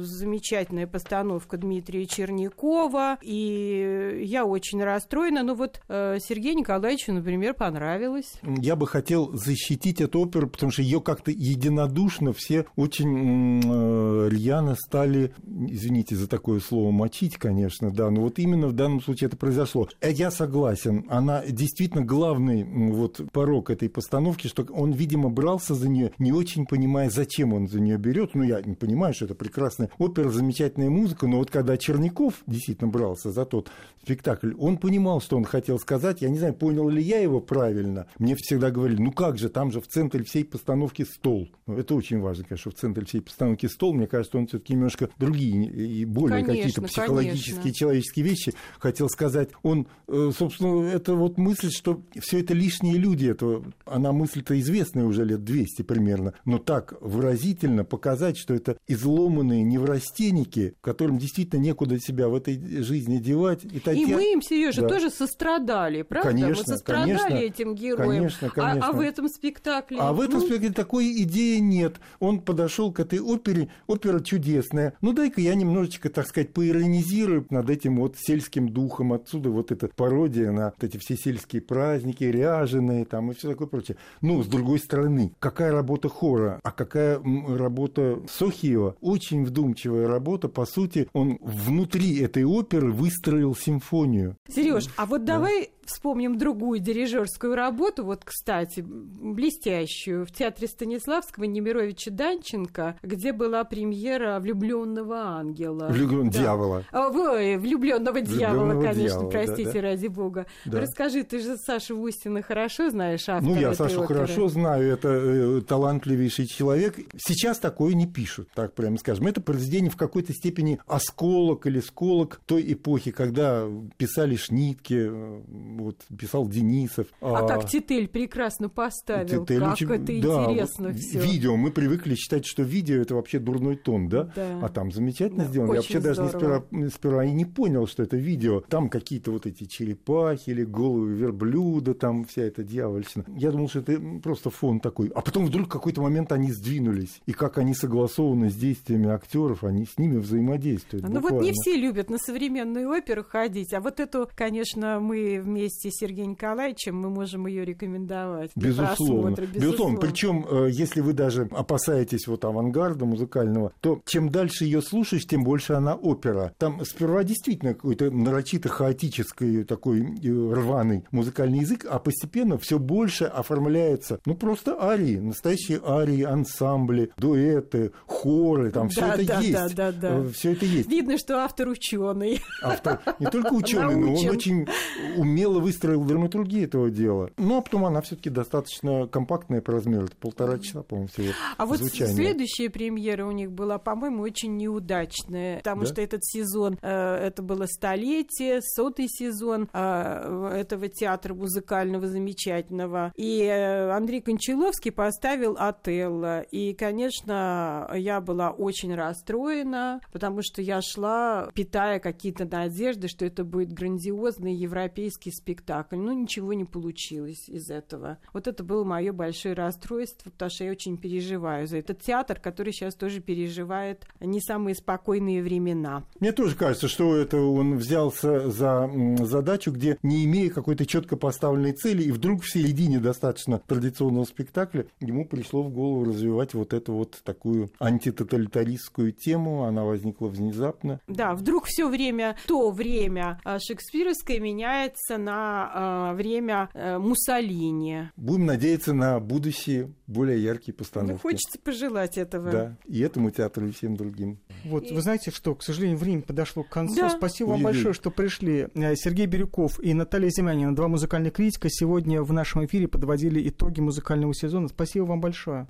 замечательная 0.02 0.88
постановка 0.88 1.58
Дмитрия 1.58 2.06
Чернякова. 2.06 3.18
И 3.22 4.22
я 4.24 4.46
очень 4.46 4.84
расстроена. 4.84 5.44
Но 5.44 5.56
вот 5.56 5.82
э, 5.88 6.18
Сергею 6.20 6.56
Николаевичу, 6.56 7.14
например, 7.14 7.54
понравилось. 7.54 8.34
Я 8.44 8.76
бы 8.76 8.88
хотел 8.88 9.32
защитить 9.34 10.02
эту 10.02 10.22
оперу, 10.22 10.50
потому 10.50 10.72
что 10.72 10.82
ее 10.82 11.02
как-то 11.02 11.32
единодушно 11.32 12.34
все 12.34 12.66
очень 12.76 13.62
э, 13.64 14.30
рьяно 14.30 14.76
стали, 14.76 15.34
извините 15.68 16.16
за 16.16 16.28
такое 16.28 16.60
слово, 16.60 16.92
мочить, 16.92 17.38
конечно, 17.38 17.92
да, 17.92 18.10
но 18.10 18.22
вот 18.22 18.40
именно 18.40 18.68
в 18.68 18.74
данном 18.74 19.02
случае 19.02 19.28
это 19.28 19.38
произошло. 19.38 19.88
Э, 20.02 20.12
я 20.12 20.32
согласен, 20.32 21.06
она 21.10 21.44
действительно 21.46 22.04
главный 22.04 22.64
вот 22.64 23.22
порог 23.32 23.70
этой 23.70 23.90
постановки, 23.90 24.48
что 24.48 24.64
он, 24.72 24.92
видимо, 24.92 25.30
брался 25.30 25.76
за 25.76 25.90
нее, 25.90 26.12
не 26.18 26.32
очень 26.32 26.66
понимая, 26.66 27.10
зачем 27.10 27.54
он 27.54 27.68
за 27.68 27.80
нее 27.80 27.98
берет. 27.98 28.36
Ну, 28.36 28.44
я 28.44 28.59
не 28.64 28.76
понимаю, 28.76 29.14
что 29.14 29.26
это 29.26 29.36
прекрасная 29.36 29.90
опера, 29.98 30.30
замечательная 30.30 30.90
музыка, 30.90 31.28
но 31.28 31.38
вот 31.38 31.52
когда 31.52 31.78
Черняков 31.78 32.36
действительно 32.48 32.90
брался 32.90 33.32
за 33.32 33.46
тот 33.46 33.72
спектакль, 34.02 34.54
он 34.58 34.78
понимал, 34.78 35.22
что 35.22 35.38
он 35.38 35.46
хотел 35.46 35.80
сказать. 35.80 36.22
Я 36.22 36.30
не 36.30 36.38
знаю, 36.38 36.54
понял 36.54 36.90
ли 36.90 37.02
я 37.02 37.20
его 37.20 37.40
правильно. 37.40 38.08
Мне 38.18 38.36
всегда 38.36 38.72
говорили, 38.72 39.02
ну 39.02 39.12
как 39.12 39.38
же, 39.38 39.50
там 39.50 39.72
же 39.72 39.82
в 39.82 39.88
центре 39.88 40.24
всей 40.24 40.46
постановки 40.46 41.04
стол. 41.04 41.50
Ну, 41.68 41.78
это 41.78 41.96
очень 41.96 42.20
важно, 42.20 42.46
конечно, 42.46 42.72
в 42.72 42.76
центре 42.76 43.06
всей 43.06 43.22
постановки 43.22 43.68
стол. 43.68 43.94
Мне 43.94 44.08
кажется, 44.08 44.38
он 44.38 44.48
все-таки 44.48 44.74
немножко 44.74 45.10
другие 45.18 45.66
и 45.66 46.06
более 46.06 46.44
какие-то 46.44 46.82
психологические, 46.82 47.56
конечно. 47.56 47.74
человеческие 47.74 48.26
вещи 48.26 48.54
хотел 48.80 49.10
сказать. 49.10 49.50
Он, 49.64 49.88
э, 50.08 50.32
собственно, 50.38 50.88
это 50.88 51.14
вот 51.14 51.38
мысль, 51.38 51.72
что 51.72 52.02
все 52.20 52.40
это 52.40 52.54
лишние 52.54 52.98
люди. 52.98 53.28
Это, 53.28 53.64
она 53.86 54.12
мысль-то 54.12 54.60
известная 54.60 55.06
уже 55.06 55.26
лет 55.26 55.44
200 55.44 55.84
примерно. 55.84 56.34
Но 56.46 56.58
так 56.58 56.94
выразительно 57.02 57.84
показать, 57.84 58.38
что 58.38 58.49
это 58.54 58.78
изломанные 58.88 59.64
неврастенники, 59.64 60.76
которым 60.82 61.18
действительно 61.18 61.60
некуда 61.60 62.00
себя 62.00 62.28
в 62.28 62.36
этой 62.36 62.60
жизни 62.82 63.18
девать. 63.18 63.64
И, 63.66 63.80
Татья... 63.80 64.02
и 64.02 64.06
мы 64.06 64.34
им, 64.34 64.42
Сережа, 64.42 64.82
да. 64.82 64.90
тоже 64.90 65.10
сострадали, 65.10 66.02
правда? 66.02 66.30
Конечно, 66.30 66.64
мы 66.68 66.74
сострадали 66.76 67.18
конечно, 67.18 67.36
этим 67.36 67.76
героям. 67.76 68.10
Конечно, 68.10 68.50
конечно. 68.50 68.86
А, 68.86 68.90
а 68.90 68.94
в 68.94 69.00
этом 69.00 69.28
спектакле? 69.28 69.98
А 70.00 70.14
в 70.14 70.22
этом 70.22 70.40
ну... 70.40 70.46
спектакле 70.46 70.72
такой 70.72 71.24
идеи 71.24 71.58
нет. 71.58 71.98
Он 72.20 72.42
подошел 72.42 72.92
к 72.92 73.00
этой 73.00 73.20
опере, 73.20 73.70
опера 73.88 74.20
чудесная. 74.20 74.94
Ну 75.02 75.14
дай-ка 75.14 75.42
я 75.42 75.56
немножечко, 75.56 76.10
так 76.10 76.28
сказать, 76.28 76.54
поиронизирую 76.54 77.46
над 77.50 77.70
этим 77.70 77.98
вот 77.98 78.16
сельским 78.18 78.70
духом. 78.70 79.14
Отсюда 79.14 79.50
вот 79.50 79.72
эта 79.72 79.88
пародия 79.88 80.52
на 80.52 80.74
вот 80.76 80.84
эти 80.84 80.98
все 80.98 81.16
сельские 81.16 81.62
праздники, 81.62 82.24
ряженые 82.24 83.06
там 83.06 83.32
и 83.32 83.34
все 83.34 83.50
такое 83.50 83.68
прочее. 83.68 83.98
Ну, 84.22 84.44
с 84.44 84.48
другой 84.48 84.80
стороны, 84.80 85.34
какая 85.40 85.72
работа 85.72 86.10
хора, 86.10 86.60
а 86.64 86.72
какая 86.72 87.20
работа 87.20 88.22
Сохиева? 88.40 88.96
Очень 89.02 89.44
вдумчивая 89.46 90.08
работа. 90.08 90.48
По 90.48 90.66
сути, 90.66 91.08
он 91.14 91.38
внутри 91.42 92.20
этой 92.20 92.46
оперы 92.46 92.92
выстроил 92.92 93.56
симфонию. 93.56 94.38
Сереж, 94.48 94.86
а 94.96 95.06
вот 95.06 95.26
да. 95.26 95.36
давай 95.36 95.70
вспомним 95.90 96.38
другую 96.38 96.80
дирижерскую 96.80 97.56
работу, 97.56 98.06
вот, 98.06 98.24
кстати, 98.24 98.84
блестящую, 98.86 100.26
в 100.26 100.32
театре 100.32 100.68
Станиславского 100.68 101.46
Немировича 101.46 102.12
Данченко, 102.12 102.98
где 103.02 103.34
была 103.34 103.64
премьера 103.64 104.40
«Влюбленного 104.40 105.18
ангела». 105.18 105.88
Влюблен 105.90 106.30
да. 106.30 106.40
дьявола. 106.40 106.84
А, 106.92 107.10
ой, 107.10 107.58
«Влюбленного 107.58 108.22
дьявола», 108.22 108.82
конечно, 108.82 108.94
дьявола, 108.94 109.30
простите, 109.30 109.64
да, 109.66 109.74
да. 109.74 109.82
ради 109.82 110.08
бога. 110.08 110.46
Да. 110.66 110.80
Расскажи, 110.80 111.24
ты 111.24 111.40
же 111.40 111.58
Сашу 111.58 112.00
Устина 112.00 112.42
хорошо 112.42 112.90
знаешь, 112.90 113.28
автора 113.28 113.52
Ну, 113.52 113.60
я 113.60 113.74
Сашу 113.74 114.04
оперы. 114.04 114.20
хорошо 114.20 114.48
знаю, 114.48 114.94
это 114.94 115.10
э, 115.10 115.62
талантливейший 115.62 116.46
человек. 116.46 116.98
Сейчас 117.18 117.60
такое 117.60 117.94
не 117.94 118.06
пишут, 118.30 118.50
так 118.54 118.74
прямо 118.74 118.98
скажем. 118.98 119.28
Это 119.28 119.42
произведение 119.42 119.90
в 119.90 119.98
какой-то 119.98 120.34
степени 120.34 120.80
осколок 120.88 121.66
или 121.66 121.80
сколок 121.80 122.42
той 122.46 122.74
эпохи, 122.74 123.12
когда 123.12 123.68
писали 123.98 124.36
Шнитке, 124.36 125.08
э, 125.10 125.42
вот 125.48 125.98
писал 126.18 126.48
Денисов. 126.48 127.08
А, 127.22 127.40
а 127.40 127.48
как 127.48 127.70
Титель 127.70 128.08
прекрасно 128.08 128.70
поставил, 128.70 129.46
Титель 129.46 129.60
как 129.60 129.74
очень, 129.74 129.92
это 129.92 130.06
да, 130.06 130.46
интересно 130.46 130.94
все. 130.94 131.20
Видео, 131.20 131.56
мы 131.56 131.72
привыкли 131.72 132.16
считать, 132.16 132.46
что 132.46 132.64
видео 132.64 133.02
это 133.02 133.16
вообще 133.16 133.40
дурной 133.40 133.76
тон, 133.76 134.10
да? 134.10 134.32
да. 134.36 134.60
А 134.62 134.70
там 134.70 134.92
замечательно 134.92 135.46
да, 135.46 135.50
сделано. 135.50 135.72
Я 135.72 135.76
вообще 135.78 136.00
здорово. 136.00 136.30
даже 136.32 136.38
сперва, 136.38 136.90
сперва 136.90 137.26
и 137.26 137.32
не 137.32 137.46
понял, 137.46 137.88
что 137.88 138.04
это 138.04 138.18
видео. 138.18 138.62
Там 138.62 138.90
какие-то 138.90 139.32
вот 139.32 139.46
эти 139.46 139.66
черепахи 139.66 140.50
или 140.52 140.64
головы 140.64 141.14
верблюда, 141.14 141.94
там 141.94 142.26
вся 142.26 142.44
эта 142.44 142.64
дьявольщина. 142.64 143.26
Я 143.36 143.52
думал, 143.52 143.70
что 143.70 143.80
это 143.80 144.00
просто 144.22 144.50
фон 144.50 144.80
такой. 144.80 145.12
А 145.16 145.22
потом 145.22 145.46
вдруг 145.46 145.68
в 145.68 145.70
какой-то 145.70 146.02
момент 146.02 146.32
они 146.32 146.52
сдвинулись. 146.52 147.22
И 147.26 147.34
как 147.34 147.58
они 147.58 147.74
согласованы 148.20 148.50
с 148.50 148.56
действиями 148.56 149.10
актеров, 149.10 149.64
они 149.64 149.86
с 149.86 149.98
ними 149.98 150.18
взаимодействуют. 150.18 151.08
Ну 151.08 151.22
вот 151.22 151.42
не 151.42 151.52
все 151.54 151.76
любят 151.76 152.10
на 152.10 152.18
современную 152.18 152.90
оперу 152.90 153.24
ходить, 153.24 153.74
а 153.74 153.80
вот 153.80 154.00
эту, 154.00 154.30
конечно, 154.36 155.00
мы 155.00 155.42
вместе 155.42 155.90
с 155.90 155.98
Сергеем 156.00 156.32
Николаевичем 156.32 156.98
мы 156.98 157.10
можем 157.10 157.48
ее 157.48 157.66
рекомендовать. 157.66 158.52
Безусловно. 158.56 159.30
Безусловно. 159.30 159.60
Безусловно. 159.60 160.00
Причем, 160.00 160.46
э, 160.50 160.70
если 160.72 161.02
вы 161.02 161.14
даже 161.14 161.48
опасаетесь 161.52 162.28
вот 162.28 162.46
авангарда 162.46 163.06
музыкального, 163.06 163.72
то 163.80 164.02
чем 164.06 164.30
дальше 164.30 164.66
ее 164.66 164.82
слушаешь, 164.82 165.26
тем 165.26 165.44
больше 165.44 165.74
она 165.74 165.96
опера. 165.96 166.54
Там 166.58 166.84
сперва 166.86 167.24
действительно 167.24 167.74
какой-то 167.74 168.12
нарочито 168.12 168.70
хаотический 168.70 169.64
такой 169.64 170.02
э, 170.02 170.54
рваный 170.54 171.06
музыкальный 171.12 171.60
язык, 171.60 171.86
а 171.90 172.00
постепенно 172.00 172.58
все 172.58 172.80
больше 172.80 173.26
оформляется, 173.26 174.20
ну 174.26 174.36
просто 174.36 174.82
арии, 174.82 175.18
настоящие 175.18 175.82
арии, 175.86 176.24
ансамбли, 176.24 177.12
дуэты, 177.18 177.92
хоры, 178.10 178.72
там 178.72 178.90
все 178.90 179.06
это 179.06 179.26
да, 179.26 179.40
есть. 179.40 179.54
Да, 179.54 179.70
да, 179.70 179.92
да. 179.92 180.20
Э, 180.20 180.30
все 180.30 180.54
это 180.54 180.66
есть. 180.66 180.90
Видно, 180.90 181.18
что 181.18 181.44
автор 181.44 181.68
ученый. 181.70 182.42
Автор 182.64 183.00
не 183.20 183.28
только 183.28 183.54
ученый, 183.54 183.96
но 183.96 184.14
он 184.14 184.30
очень 184.30 184.68
умело 185.16 185.60
выстроил 185.60 186.04
драматургию 186.04 186.66
этого 186.66 186.90
дела. 186.90 187.30
Ну, 187.38 187.58
а 187.58 187.62
потом 187.62 187.86
она 187.86 188.02
все-таки 188.02 188.30
достаточно 188.30 189.08
компактная 189.08 189.62
по 189.62 189.72
размеру. 189.72 190.06
Это 190.06 190.16
полтора 190.16 190.58
часа, 190.60 190.82
по-моему, 190.84 191.10
всего. 191.10 191.34
А 191.58 191.66
вот 191.66 191.80
звучания. 191.80 192.14
следующая 192.14 192.70
премьера 192.70 193.26
у 193.26 193.32
них 193.32 193.52
была, 193.52 193.78
по-моему, 193.78 194.24
очень 194.24 194.58
неудачная, 194.58 195.58
потому 195.58 195.82
да? 195.82 195.88
что 195.88 196.02
этот 196.02 196.26
сезон, 196.26 196.78
э, 196.82 197.16
это 197.28 197.42
было 197.42 197.66
столетие, 197.68 198.62
сотый 198.62 199.08
сезон 199.08 199.70
э, 199.72 200.52
этого 200.56 200.90
театра 200.90 201.34
музыкального 201.34 202.08
замечательного. 202.08 203.14
И 203.16 203.46
Андрей 203.48 204.22
Кончаловский 204.22 204.92
поставил 204.92 205.56
Отелло. 205.58 206.42
И, 206.42 206.74
конечно, 206.74 207.89
я 207.96 208.22
была 208.22 208.52
очень 208.52 208.94
расстроена, 208.94 210.02
потому 210.12 210.42
что 210.42 210.62
я 210.62 210.82
шла, 210.82 211.50
питая 211.54 212.00
какие-то 212.00 212.46
надежды, 212.46 213.08
что 213.08 213.26
это 213.26 213.44
будет 213.44 213.72
грандиозный 213.72 214.54
европейский 214.54 215.32
спектакль. 215.32 215.98
Ну, 215.98 216.12
ничего 216.14 216.54
не 216.54 216.66
получилось 216.66 217.48
из 217.48 217.70
этого. 217.70 218.18
Вот 218.34 218.48
это 218.48 218.64
было 218.64 218.84
мое 218.84 219.14
большое 219.14 219.54
расстройство, 219.54 220.30
потому 220.30 220.50
что 220.50 220.64
я 220.64 220.72
очень 220.72 220.98
переживаю 220.98 221.68
за 221.68 221.78
этот 221.78 222.02
театр, 222.02 222.40
который 222.40 222.74
сейчас 222.74 222.96
тоже 222.96 223.20
переживает 223.20 224.06
не 224.20 224.42
самые 224.42 224.76
спокойные 224.76 225.44
времена. 225.44 226.04
Мне 226.20 226.32
тоже 226.32 226.56
кажется, 226.56 226.88
что 226.88 227.16
это 227.16 227.38
он 227.38 227.78
взялся 227.78 228.50
за 228.50 228.90
задачу, 229.20 229.72
где 229.72 229.98
не 230.04 230.26
имея 230.26 230.50
какой-то 230.50 230.86
четко 230.86 231.18
поставленной 231.18 231.74
цели, 231.74 232.04
и 232.04 232.12
вдруг 232.12 232.44
в 232.44 232.52
середине 232.52 233.00
достаточно 233.00 233.60
традиционного 233.60 234.26
спектакля 234.26 234.86
ему 235.00 235.26
пришло 235.26 235.64
в 235.64 235.70
голову 235.70 236.06
развивать 236.06 236.54
вот 236.54 236.74
эту 236.74 236.94
вот 236.94 237.20
такую 237.24 237.70
антитоталитаристскую 237.80 239.12
тему, 239.12 239.64
она 239.64 239.84
возникла 239.84 240.28
внезапно. 240.28 241.00
Да, 241.08 241.34
вдруг 241.34 241.66
все 241.66 241.88
время, 241.88 242.36
то 242.48 242.72
время 242.72 243.40
а, 243.44 243.58
шекспировское 243.60 244.40
меняется 244.40 245.18
на 245.18 246.12
э, 246.12 246.16
время 246.16 246.70
э, 246.74 246.98
Муссолини. 246.98 248.10
Будем 248.16 248.46
надеяться 248.46 248.94
на 248.94 249.20
будущее 249.20 249.94
более 250.08 250.42
яркие 250.44 250.76
постановки. 250.76 251.14
Ну, 251.14 251.30
хочется 251.30 251.60
пожелать 251.60 252.18
этого. 252.18 252.52
Да, 252.52 252.78
и 252.86 253.00
этому 253.00 253.32
театру, 253.32 253.68
и 253.68 253.72
всем 253.72 253.96
другим. 253.96 254.40
Вот, 254.66 254.86
и... 254.86 254.94
вы 254.94 255.02
знаете 255.02 255.32
что, 255.32 255.56
к 255.56 255.64
сожалению, 255.64 255.98
время 255.98 256.22
подошло 256.22 256.64
к 256.64 256.70
концу. 256.70 256.96
Да. 256.96 257.10
Спасибо 257.10 257.50
вам 257.50 257.64
большое, 257.64 257.94
что 257.94 258.12
пришли. 258.12 258.68
Э, 258.74 258.96
Сергей 258.96 259.26
Бирюков 259.26 259.80
и 259.80 259.94
Наталья 259.94 260.30
Земянина, 260.30 260.76
два 260.76 260.88
музыкальных 260.88 261.34
критика, 261.34 261.70
сегодня 261.70 262.22
в 262.24 262.34
нашем 262.34 262.66
эфире 262.66 262.88
подводили 262.88 263.48
итоги 263.48 263.80
музыкального 263.80 264.34
сезона. 264.34 264.68
Спасибо 264.68 265.06
вам 265.06 265.22
большое. 265.22 265.68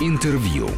Интервью. 0.00 0.68